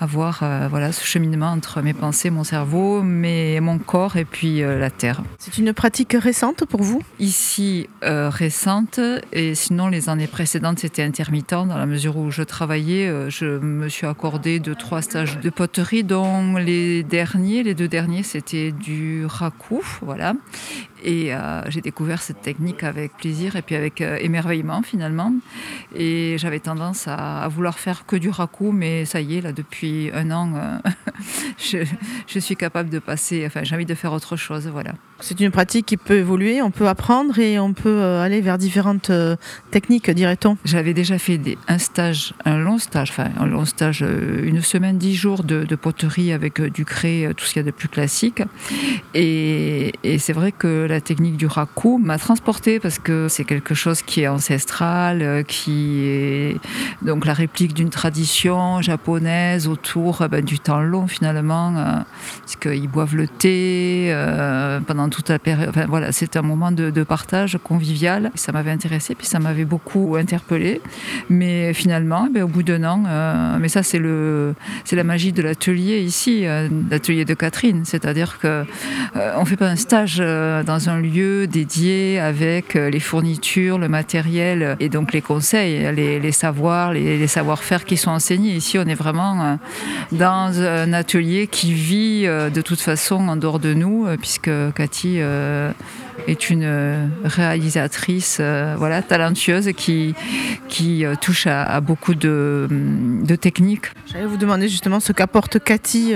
avoir 0.00 0.42
euh, 0.42 0.68
voilà, 0.68 0.92
ce 0.92 1.04
cheminement 1.04 1.50
entre 1.50 1.80
mes 1.82 1.94
pensées, 1.94 2.30
mon 2.30 2.44
cerveau, 2.44 3.02
mes, 3.02 3.60
mon 3.60 3.78
corps 3.78 4.16
et 4.16 4.24
puis 4.24 4.62
euh, 4.62 4.78
la 4.78 4.90
terre. 4.90 5.22
C'est 5.38 5.58
une 5.58 5.72
pratique 5.72 6.16
récente 6.18 6.64
pour 6.64 6.82
vous? 6.82 7.02
Ici, 7.18 7.88
euh, 8.04 8.28
récente, 8.28 9.00
et 9.32 9.54
sinon 9.54 9.88
les 9.88 10.08
années 10.08 10.26
précédentes, 10.26 10.80
c'était 10.80 11.02
intermittent 11.02 11.50
dans 11.50 11.66
la 11.66 11.86
mesure 11.86 12.16
où 12.16 12.30
je 12.30 12.42
travaillais. 12.42 13.30
je 13.30 13.58
me 13.58 13.88
suis 13.88 14.06
accordé 14.06 14.58
deux, 14.58 14.74
trois 14.74 15.02
stages 15.02 15.38
de 15.38 15.50
poterie, 15.50 16.04
dont 16.04 16.56
les 16.56 17.02
derniers, 17.02 17.62
les 17.62 17.74
deux 17.74 17.88
derniers, 17.88 18.22
c'était 18.22 18.72
du 18.72 19.26
raku, 19.26 19.82
voilà. 20.02 20.34
Et 21.04 21.32
j'ai 21.68 21.80
découvert 21.80 22.22
cette 22.22 22.42
technique 22.42 22.84
avec 22.84 23.16
plaisir 23.16 23.56
et 23.56 23.62
puis 23.62 23.74
avec 23.74 24.00
émerveillement 24.00 24.82
finalement. 24.82 25.32
Et 25.96 26.36
j'avais 26.38 26.60
tendance 26.60 27.08
à, 27.08 27.48
vouloir 27.48 27.78
faire 27.78 28.06
que 28.06 28.14
du 28.14 28.30
raku, 28.30 28.70
mais 28.70 29.04
ça 29.04 29.20
y 29.20 29.36
est, 29.38 29.40
là 29.40 29.52
depuis 29.52 29.81
un 30.14 30.30
an, 30.30 30.52
euh, 30.54 30.78
je, 32.26 32.38
suis 32.38 32.56
capable 32.56 32.90
de 32.90 32.98
passer, 32.98 33.44
enfin 33.46 33.60
j'ai 33.62 33.74
envie 33.74 33.86
de 33.86 33.94
faire 33.94 34.12
autre 34.12 34.36
chose, 34.36 34.68
voilà. 34.68 34.92
C'est 35.20 35.38
une 35.40 35.50
pratique 35.50 35.86
qui 35.86 35.96
peut 35.96 36.16
évoluer, 36.16 36.62
on 36.62 36.70
peut 36.70 36.88
apprendre 36.88 37.38
et 37.38 37.58
on 37.58 37.74
peut 37.74 38.02
aller 38.02 38.40
vers 38.40 38.58
différentes 38.58 39.12
techniques, 39.70 40.10
dirait-on. 40.10 40.56
J'avais 40.64 40.94
déjà 40.94 41.16
fait 41.16 41.38
des, 41.38 41.56
un 41.68 41.78
stage, 41.78 42.34
un 42.44 42.58
long 42.58 42.78
stage, 42.78 43.10
enfin 43.10 43.30
un 43.38 43.46
long 43.46 43.64
stage, 43.64 44.00
une 44.00 44.62
semaine, 44.62 44.98
dix 44.98 45.14
jours 45.14 45.44
de, 45.44 45.64
poterie 45.76 46.32
avec 46.32 46.60
du 46.60 46.84
craie, 46.84 47.32
tout 47.36 47.44
ce 47.44 47.52
qu'il 47.52 47.60
y 47.60 47.64
a 47.64 47.66
de 47.66 47.70
plus 47.70 47.88
classique. 47.88 48.42
Et, 49.14 49.92
et 50.02 50.18
c'est 50.18 50.32
vrai 50.32 50.50
que 50.50 50.86
la 50.88 51.00
technique 51.00 51.36
du 51.36 51.46
raku 51.46 51.98
m'a 51.98 52.18
transporté 52.18 52.80
parce 52.80 52.98
que 52.98 53.28
c'est 53.28 53.44
quelque 53.44 53.74
chose 53.74 54.02
qui 54.02 54.22
est 54.22 54.28
ancestral, 54.28 55.22
euh, 55.22 55.42
qui 55.42 56.04
est 56.04 56.56
donc 57.04 57.26
la 57.26 57.34
réplique 57.34 57.74
d'une 57.74 57.90
tradition 57.90 58.80
japonaise 58.82 59.68
autour 59.68 60.22
euh, 60.22 60.28
ben, 60.28 60.44
du 60.44 60.58
temps 60.58 60.80
long 60.80 61.06
finalement, 61.06 61.74
euh, 61.76 61.84
parce 62.40 62.56
qu'ils 62.56 62.88
boivent 62.88 63.16
le 63.16 63.28
thé 63.28 64.14
pendant 64.86 65.08
toute 65.08 65.28
la 65.28 65.38
période. 65.38 65.72
Voilà, 65.88 66.12
c'est 66.12 66.36
un 66.36 66.42
moment 66.42 66.72
de, 66.72 67.02
partage 67.02 67.58
convivial. 67.62 68.30
Ça 68.34 68.52
m'avait 68.52 68.70
intéressé, 68.70 69.14
puis 69.14 69.26
ça 69.26 69.38
m'avait 69.38 69.64
beaucoup 69.64 70.16
interpellé. 70.16 70.80
Mais 71.28 71.74
finalement, 71.74 72.28
ben, 72.32 72.44
au 72.44 72.48
bout 72.48 72.62
d'un 72.62 72.84
an, 72.84 73.58
mais 73.58 73.68
ça 73.68 73.82
c'est 73.82 73.98
le, 73.98 74.54
c'est 74.84 74.96
la 74.96 75.04
magie 75.04 75.32
de 75.32 75.42
l'atelier 75.42 76.00
ici, 76.00 76.44
l'atelier 76.90 77.24
de 77.24 77.34
Catherine, 77.34 77.84
c'est-à-dire 77.84 78.38
que 78.38 78.64
on 79.14 79.44
fait 79.44 79.56
pas 79.56 79.68
un 79.68 79.76
stage 79.76 80.18
dans 80.18 80.88
un 80.88 81.00
lieu 81.00 81.46
dédié 81.46 82.20
avec 82.20 82.76
euh, 82.76 82.90
les 82.90 83.00
fournitures, 83.00 83.78
le 83.78 83.88
matériel 83.88 84.76
et 84.80 84.88
donc 84.88 85.12
les 85.12 85.22
conseils, 85.22 85.92
les, 85.94 86.32
savoirs, 86.32 86.91
les, 86.92 87.26
savoir-faire 87.26 87.84
qui 87.84 87.96
sont 87.96 88.10
enseignés. 88.10 88.54
Ici, 88.54 88.78
on 88.78 88.86
est 88.86 88.94
vraiment 88.94 89.42
euh, 89.42 89.54
dans 90.12 90.60
un 90.60 90.92
atelier 90.92 91.46
qui 91.46 91.72
vit 91.72 92.22
euh, 92.26 92.50
de 92.50 92.60
toute 92.60 92.80
façon 92.80 93.28
en 93.28 93.36
dehors 93.36 93.58
de 93.58 93.74
nous, 93.74 94.06
puisque 94.20 94.50
Cathy 94.74 95.20
est 96.26 96.50
une 96.50 96.64
euh, 96.64 97.06
réalisatrice 97.24 98.38
euh, 98.40 98.74
voilà, 98.78 99.02
talentueuse 99.02 99.70
qui, 99.76 100.14
qui 100.68 101.04
euh, 101.04 101.14
touche 101.20 101.46
à, 101.46 101.80
beaucoup 101.80 102.14
de, 102.14 102.68
de 102.70 103.36
techniques. 103.36 103.86
J'allais 104.06 104.26
vous 104.26 104.36
demander 104.36 104.68
justement 104.68 105.00
ce 105.00 105.12
qu'apporte 105.12 105.58
Cathy 105.58 106.14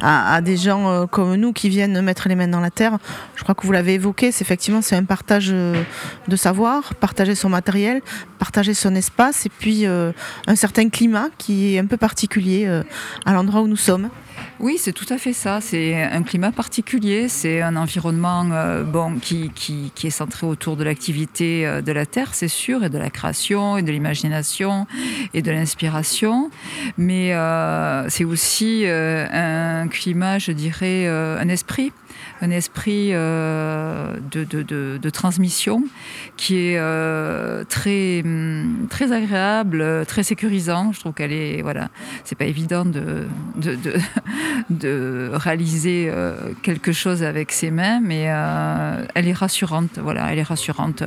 à, 0.00 0.40
des 0.40 0.56
gens 0.56 1.06
comme 1.06 1.34
nous 1.34 1.52
qui 1.52 1.68
viennent 1.68 2.00
mettre 2.00 2.28
les 2.28 2.34
mains 2.34 2.48
dans 2.48 2.60
la 2.60 2.70
terre. 2.70 2.98
Je 3.34 3.42
crois 3.42 3.54
que 3.54 3.66
vous 3.66 3.72
l'avez 3.72 3.94
évoqué, 3.94 4.32
c'est 4.32 4.42
effectivement 4.42 4.82
c'est 4.82 4.96
un 4.96 5.04
partage 5.04 5.48
de 5.48 6.36
savoir, 6.36 6.94
partager 6.94 7.34
son 7.34 7.48
matériel, 7.48 8.02
partager 8.38 8.74
son 8.74 8.94
espace 8.94 9.46
et 9.46 9.48
puis 9.48 9.86
un 9.86 10.56
certain 10.56 10.88
climat 10.88 11.28
qui 11.38 11.74
est 11.74 11.78
un 11.78 11.86
peu 11.86 11.96
particulier 11.96 12.68
à 13.24 13.32
l'endroit 13.32 13.62
où 13.62 13.68
nous 13.68 13.76
sommes. 13.76 14.10
Oui, 14.60 14.76
c'est 14.76 14.92
tout 14.92 15.06
à 15.08 15.16
fait 15.16 15.32
ça. 15.32 15.62
C'est 15.62 16.02
un 16.02 16.22
climat 16.22 16.52
particulier, 16.52 17.28
c'est 17.28 17.62
un 17.62 17.76
environnement 17.76 18.46
euh, 18.52 18.82
bon, 18.82 19.14
qui, 19.18 19.50
est 20.04 20.10
centré 20.10 20.46
autour 20.46 20.76
de 20.76 20.84
l'activité 20.84 21.66
euh, 21.66 21.80
de 21.80 21.92
la 21.92 22.04
Terre, 22.04 22.34
c'est 22.34 22.46
sûr, 22.46 22.84
et 22.84 22.90
de 22.90 22.98
la 22.98 23.08
création, 23.08 23.78
et 23.78 23.82
de 23.82 23.90
l'imagination, 23.90 24.86
et 25.32 25.40
de 25.40 25.50
l'inspiration. 25.50 26.50
Mais 26.98 27.32
euh, 27.32 28.06
c'est 28.10 28.24
aussi 28.24 28.84
un 28.86 29.88
climat, 29.88 30.38
je 30.38 30.52
dirais, 30.52 31.06
un 31.08 31.48
esprit 31.48 31.90
un 32.42 32.50
esprit 32.50 33.10
euh, 33.12 34.16
de, 34.30 35.10
transmission 35.10 35.82
qui 36.36 36.56
est 36.56 36.78
euh, 36.78 37.64
très, 37.64 38.22
hum, 38.24 38.86
très 38.88 39.12
agréable, 39.12 40.06
très 40.06 40.22
sécurisant. 40.22 40.92
Je 40.92 41.00
trouve 41.00 41.12
qu'elle 41.12 41.32
est, 41.32 41.62
voilà, 41.62 41.90
c'est 42.24 42.36
pas 42.36 42.46
évident 42.46 42.84
de, 42.84 43.26
de, 44.70 45.30
réaliser 45.32 46.08
euh, 46.08 46.34
quelque 46.62 46.92
chose 46.92 47.22
avec 47.22 47.52
ses 47.52 47.70
mains, 47.70 48.00
mais 48.00 48.22
elle 49.14 49.28
est 49.28 49.32
rassurante. 49.32 49.98
Voilà, 49.98 50.32
elle 50.32 50.38
est 50.38 50.44
rassurante. 50.44 51.02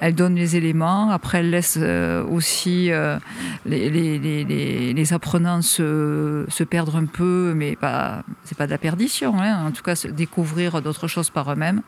Elle 0.00 0.14
donne 0.14 0.34
les 0.34 0.56
éléments. 0.56 1.10
Après, 1.10 1.38
elle 1.38 1.50
laisse 1.50 1.76
aussi 1.76 2.90
les, 3.66 3.90
les, 3.90 4.18
les, 4.18 4.92
les, 4.94 5.12
apprenants 5.12 5.62
se, 5.62 6.44
se, 6.48 6.64
perdre 6.64 6.96
un 6.96 7.06
peu, 7.06 7.52
mais 7.54 7.76
pas, 7.76 8.22
c'est 8.44 8.56
pas 8.56 8.66
de 8.66 8.70
la 8.70 8.78
perdition. 8.78 9.38
Hein. 9.40 9.66
En 9.66 9.70
tout 9.72 9.82
cas, 9.82 9.94
se 9.94 10.08
découvrir 10.08 10.69
d'autres 10.78 11.08
choses 11.08 11.30
par 11.30 11.52
eux-mêmes. 11.52 11.82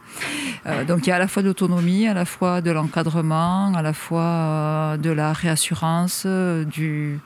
Euh, 0.66 0.84
donc 0.84 1.06
il 1.06 1.10
y 1.10 1.12
a 1.12 1.16
à 1.16 1.18
la 1.18 1.28
fois 1.28 1.42
de 1.42 1.48
l'autonomie, 1.48 2.08
à 2.08 2.14
la 2.14 2.24
fois 2.24 2.60
de 2.60 2.70
l'encadrement, 2.70 3.72
à 3.74 3.82
la 3.82 3.92
fois 3.92 4.22
euh, 4.22 4.96
de 4.96 5.10
la 5.10 5.32
réassurance, 5.32 6.24
euh, 6.26 6.64
du, 6.64 7.20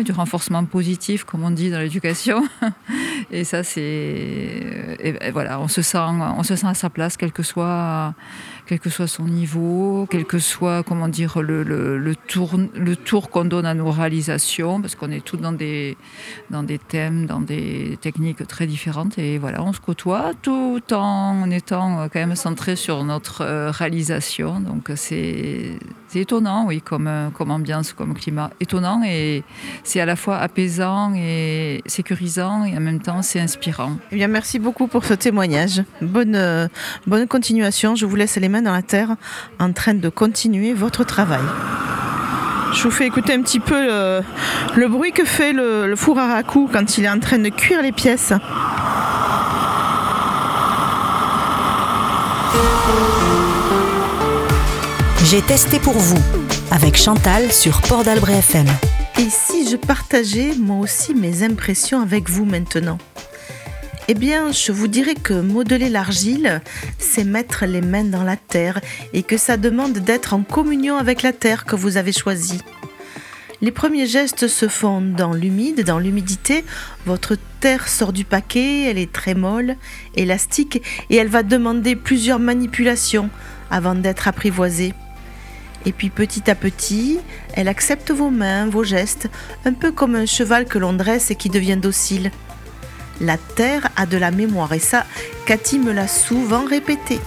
du 0.00 0.12
renforcement 0.12 0.64
positif, 0.64 1.24
comme 1.24 1.44
on 1.44 1.50
dit 1.50 1.70
dans 1.70 1.80
l'éducation. 1.80 2.42
Et 3.30 3.44
ça, 3.44 3.62
c'est. 3.62 5.30
voilà, 5.32 5.60
on 5.60 5.68
se, 5.68 5.82
sent, 5.82 5.98
on 5.98 6.42
se 6.42 6.56
sent 6.56 6.66
à 6.66 6.74
sa 6.74 6.90
place, 6.90 7.16
quel 7.16 7.32
que 7.32 7.42
soit 7.42 8.14
quel 8.66 8.78
que 8.78 8.90
soit 8.90 9.06
son 9.06 9.24
niveau, 9.24 10.06
quel 10.08 10.24
que 10.24 10.38
soit, 10.38 10.82
comment 10.82 11.08
dire, 11.08 11.40
le, 11.40 11.62
le, 11.62 12.16
tour, 12.16 12.58
le 12.74 12.96
tour 12.96 13.28
qu'on 13.28 13.44
donne 13.44 13.66
à 13.66 13.74
nos 13.74 13.90
réalisations, 13.90 14.80
parce 14.80 14.94
qu'on 14.94 15.10
est 15.10 15.24
tous 15.24 15.36
dans 15.36 15.52
des, 15.52 15.96
dans 16.50 16.62
des 16.62 16.78
thèmes, 16.78 17.26
dans 17.26 17.40
des 17.40 17.98
techniques 18.00 18.46
très 18.46 18.66
différentes. 18.66 19.18
Et 19.18 19.38
voilà, 19.38 19.62
on 19.62 19.72
se 19.72 19.80
côtoie 19.80 20.32
tout 20.40 20.80
en 20.92 21.50
étant 21.50 22.08
quand 22.12 22.20
même 22.20 22.36
centré 22.36 22.76
sur 22.76 23.04
notre 23.04 23.42
euh, 23.42 23.70
réalisation. 23.70 24.60
Donc 24.60 24.90
c'est 24.94 25.78
étonnant, 26.14 26.66
oui, 26.66 26.80
comme, 26.80 27.30
comme 27.34 27.50
ambiance, 27.50 27.92
comme 27.92 28.14
climat. 28.14 28.50
Étonnant 28.60 29.02
et 29.04 29.42
c'est 29.84 30.00
à 30.00 30.06
la 30.06 30.16
fois 30.16 30.38
apaisant 30.38 31.12
et 31.14 31.82
sécurisant 31.86 32.64
et 32.64 32.76
en 32.76 32.80
même 32.80 33.00
temps 33.00 33.22
c'est 33.22 33.40
inspirant. 33.40 33.96
Eh 34.10 34.16
bien, 34.16 34.28
merci 34.28 34.58
beaucoup 34.58 34.86
pour 34.86 35.04
ce 35.04 35.14
témoignage. 35.14 35.82
Bonne, 36.00 36.36
euh, 36.36 36.68
bonne 37.06 37.26
continuation. 37.26 37.94
Je 37.94 38.06
vous 38.06 38.16
laisse 38.16 38.36
les 38.36 38.48
mains 38.48 38.62
dans 38.62 38.72
la 38.72 38.82
terre 38.82 39.16
en 39.58 39.72
train 39.72 39.94
de 39.94 40.08
continuer 40.08 40.72
votre 40.72 41.04
travail. 41.04 41.42
Je 42.72 42.84
vous 42.84 42.90
fais 42.90 43.06
écouter 43.06 43.34
un 43.34 43.42
petit 43.42 43.60
peu 43.60 43.88
le, 44.76 44.88
bruit 44.88 45.12
que 45.12 45.24
fait 45.24 45.52
le, 45.52 45.86
le 45.86 45.96
four 45.96 46.18
à 46.18 46.28
raku 46.28 46.70
quand 46.72 46.96
il 46.96 47.04
est 47.04 47.10
en 47.10 47.20
train 47.20 47.38
de 47.38 47.50
cuire 47.50 47.82
les 47.82 47.92
pièces. 47.92 48.32
J'ai 55.24 55.40
testé 55.40 55.78
pour 55.78 55.94
vous 55.94 56.22
avec 56.70 56.96
Chantal 56.96 57.52
sur 57.52 57.80
Port 57.80 58.04
d'Albret 58.04 58.38
FM. 58.38 58.66
Et 59.18 59.28
si 59.30 59.68
je 59.68 59.76
partageais 59.76 60.54
moi 60.58 60.78
aussi 60.78 61.14
mes 61.14 61.42
impressions 61.42 62.00
avec 62.00 62.28
vous 62.28 62.44
maintenant? 62.44 62.98
Eh 64.08 64.14
bien, 64.14 64.50
je 64.50 64.72
vous 64.72 64.88
dirais 64.88 65.14
que 65.14 65.34
modeler 65.34 65.88
l'argile, 65.88 66.60
c'est 66.98 67.24
mettre 67.24 67.66
les 67.66 67.82
mains 67.82 68.04
dans 68.04 68.24
la 68.24 68.36
terre 68.36 68.80
et 69.12 69.22
que 69.22 69.36
ça 69.36 69.56
demande 69.56 69.98
d'être 69.98 70.34
en 70.34 70.42
communion 70.42 70.96
avec 70.96 71.22
la 71.22 71.32
terre 71.32 71.64
que 71.64 71.76
vous 71.76 71.96
avez 71.96 72.12
choisie. 72.12 72.60
Les 73.60 73.70
premiers 73.70 74.06
gestes 74.06 74.48
se 74.48 74.66
font 74.66 75.00
dans 75.00 75.32
l'humide, 75.32 75.84
dans 75.84 76.00
l'humidité. 76.00 76.64
Votre 77.06 77.36
terre 77.60 77.88
sort 77.88 78.12
du 78.12 78.24
paquet, 78.24 78.82
elle 78.90 78.98
est 78.98 79.12
très 79.12 79.34
molle, 79.34 79.76
élastique, 80.16 80.82
et 81.10 81.16
elle 81.16 81.28
va 81.28 81.44
demander 81.44 81.94
plusieurs 81.94 82.40
manipulations 82.40 83.30
avant 83.70 83.94
d'être 83.94 84.26
apprivoisée. 84.26 84.94
Et 85.84 85.92
puis 85.92 86.10
petit 86.10 86.50
à 86.50 86.54
petit, 86.54 87.18
elle 87.54 87.68
accepte 87.68 88.10
vos 88.10 88.30
mains, 88.30 88.66
vos 88.66 88.84
gestes, 88.84 89.28
un 89.64 89.72
peu 89.72 89.90
comme 89.90 90.14
un 90.14 90.26
cheval 90.26 90.66
que 90.66 90.78
l'on 90.78 90.92
dresse 90.92 91.30
et 91.30 91.34
qui 91.34 91.50
devient 91.50 91.78
docile. 91.80 92.30
La 93.20 93.36
terre 93.36 93.88
a 93.96 94.06
de 94.06 94.16
la 94.16 94.30
mémoire 94.30 94.72
et 94.72 94.78
ça, 94.78 95.06
Cathy 95.46 95.78
me 95.78 95.92
l'a 95.92 96.08
souvent 96.08 96.64
répété. 96.64 97.20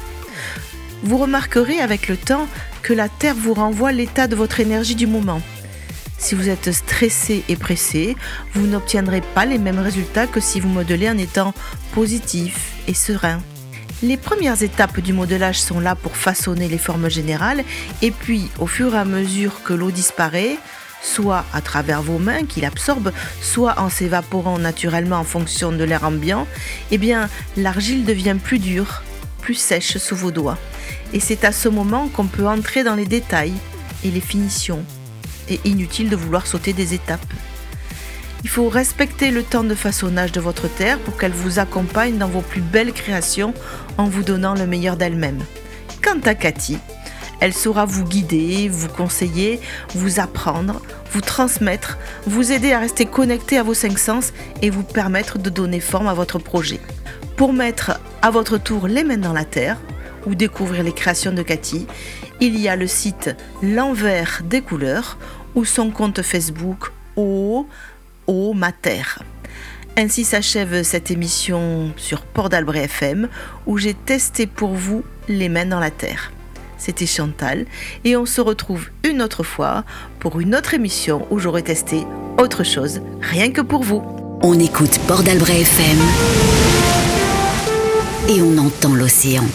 Vous 1.04 1.18
remarquerez 1.18 1.80
avec 1.80 2.08
le 2.08 2.18
temps 2.18 2.48
que 2.82 2.94
la 2.94 3.10
terre 3.10 3.36
vous 3.36 3.54
renvoie 3.54 3.92
l'état 3.92 4.28
de 4.28 4.36
votre 4.36 4.60
énergie 4.60 4.96
du 4.96 5.08
moment. 5.08 5.42
Si 6.18 6.34
vous 6.34 6.50
êtes 6.50 6.72
stressé 6.72 7.44
et 7.50 7.56
pressé, 7.56 8.16
vous 8.54 8.68
n'obtiendrez 8.68 9.22
pas 9.22 9.46
les 9.46 9.58
mêmes 9.58 9.80
résultats 9.80 10.28
que 10.28 10.40
si 10.40 10.60
vous 10.60 10.70
modelez 10.70 11.10
en 11.10 11.18
étant 11.18 11.54
positif 11.94 12.74
et 12.88 12.94
serein. 12.94 13.42
Les 14.06 14.18
premières 14.18 14.62
étapes 14.62 15.00
du 15.00 15.14
modelage 15.14 15.60
sont 15.60 15.80
là 15.80 15.96
pour 15.96 16.16
façonner 16.16 16.68
les 16.68 16.78
formes 16.78 17.10
générales 17.10 17.64
et 18.04 18.12
puis 18.12 18.52
au 18.60 18.68
fur 18.68 18.94
et 18.94 19.00
à 19.00 19.04
mesure 19.04 19.64
que 19.64 19.74
l'eau 19.74 19.90
disparaît, 19.90 20.58
soit 21.02 21.44
à 21.54 21.62
travers 21.62 22.04
vos 22.04 22.20
mains 22.20 22.46
qui 22.46 22.62
l'absorbent, 22.62 23.12
soit 23.42 23.80
en 23.80 23.90
s'évaporant 23.90 24.60
naturellement 24.60 25.18
en 25.18 25.24
fonction 25.24 25.72
de 25.72 25.84
l'air 25.84 26.04
ambiant, 26.04 26.46
eh 26.92 27.00
bien 27.00 27.32
l'argile 27.58 28.06
devient 28.06 28.36
plus 28.40 28.60
dure, 28.60 29.02
plus 29.42 29.56
sèche 29.56 29.98
sous 29.98 30.16
vos 30.16 30.30
doigts. 30.30 30.60
Et 31.12 31.20
c'est 31.20 31.44
à 31.44 31.52
ce 31.52 31.68
moment 31.68 32.08
qu'on 32.10 32.28
peut 32.28 32.48
entrer 32.48 32.84
dans 32.84 32.96
les 32.96 33.08
détails 33.08 33.56
et 34.04 34.12
les 34.12 34.22
finitions. 34.22 34.86
Et 35.50 35.60
inutile 35.66 36.10
de 36.10 36.16
vouloir 36.16 36.46
sauter 36.46 36.74
des 36.74 36.94
étapes. 36.94 37.26
Il 38.46 38.50
faut 38.50 38.70
respecter 38.70 39.32
le 39.32 39.42
temps 39.42 39.64
de 39.64 39.74
façonnage 39.74 40.32
de 40.32 40.40
votre 40.40 40.68
terre 40.68 41.00
pour 41.00 41.18
qu'elle 41.18 41.32
vous 41.32 41.58
accompagne 41.58 42.20
dans 42.20 42.28
vos 42.28 42.42
plus 42.42 42.62
belles 42.62 42.94
créations 42.94 43.56
en 43.98 44.06
vous 44.06 44.22
donnant 44.22 44.54
le 44.54 44.68
meilleur 44.68 44.98
d'elle-même. 44.98 45.40
Quant 46.04 46.20
à 46.24 46.36
Cathy, 46.36 46.78
elle 47.40 47.56
saura 47.56 47.86
vous 47.86 48.04
guider, 48.04 48.70
vous 48.70 48.88
conseiller, 48.88 49.60
vous 49.96 50.20
apprendre, 50.20 50.80
vous 51.10 51.22
transmettre, 51.22 51.98
vous 52.28 52.52
aider 52.52 52.72
à 52.72 52.78
rester 52.78 53.08
connecté 53.08 53.58
à 53.58 53.64
vos 53.64 53.74
cinq 53.74 53.98
sens 53.98 54.32
et 54.62 54.70
vous 54.70 54.84
permettre 54.84 55.40
de 55.40 55.50
donner 55.50 55.80
forme 55.80 56.08
à 56.08 56.14
votre 56.14 56.38
projet. 56.38 56.80
Pour 57.38 57.52
mettre 57.52 58.00
à 58.22 58.30
votre 58.30 58.60
tour 58.60 58.88
les 58.88 59.04
mains 59.04 59.18
dans 59.18 59.34
la 59.34 59.46
terre 59.46 59.80
ou 60.28 60.36
découvrir 60.36 60.84
les 60.84 60.94
créations 60.94 61.34
de 61.34 61.42
Cathy, 61.42 61.88
il 62.40 62.60
y 62.60 62.70
a 62.70 62.76
le 62.76 62.86
site 62.86 63.36
L'envers 63.64 64.44
des 64.46 64.62
couleurs 64.62 65.18
ou 65.56 65.66
son 65.66 65.90
compte 65.90 66.22
Facebook 66.22 66.92
au 68.28 68.36
au 68.50 68.54
Mater. 68.54 69.20
Ainsi 69.98 70.26
s'achève 70.26 70.84
cette 70.84 71.10
émission 71.10 71.92
sur 71.96 72.22
Port 72.22 72.50
d'Albret 72.50 72.84
FM 72.84 73.30
où 73.66 73.78
j'ai 73.78 73.94
testé 73.94 74.46
pour 74.46 74.74
vous 74.74 75.04
les 75.30 75.48
mains 75.48 75.66
dans 75.66 75.80
la 75.80 75.92
terre. 75.92 76.32
C'était 76.78 77.06
Chantal 77.06 77.66
et 78.04 78.18
on 78.18 78.26
se 78.26 78.42
retrouve 78.42 78.90
une 79.04 79.22
autre 79.22 79.44
fois 79.44 79.86
pour 80.20 80.40
une 80.40 80.54
autre 80.54 80.74
émission 80.74 81.26
où 81.32 81.40
j'aurai 81.40 81.64
testé 81.64 82.04
autre 82.38 82.64
chose, 82.64 83.02
rien 83.22 83.52
que 83.52 83.62
pour 83.62 83.84
vous. 83.84 84.04
On 84.42 84.60
écoute 84.60 85.00
Port 85.08 85.24
d'Albret 85.24 85.62
FM 85.62 85.98
et 88.28 88.42
on 88.42 88.58
entend 88.58 88.94
l'océan. 88.94 89.46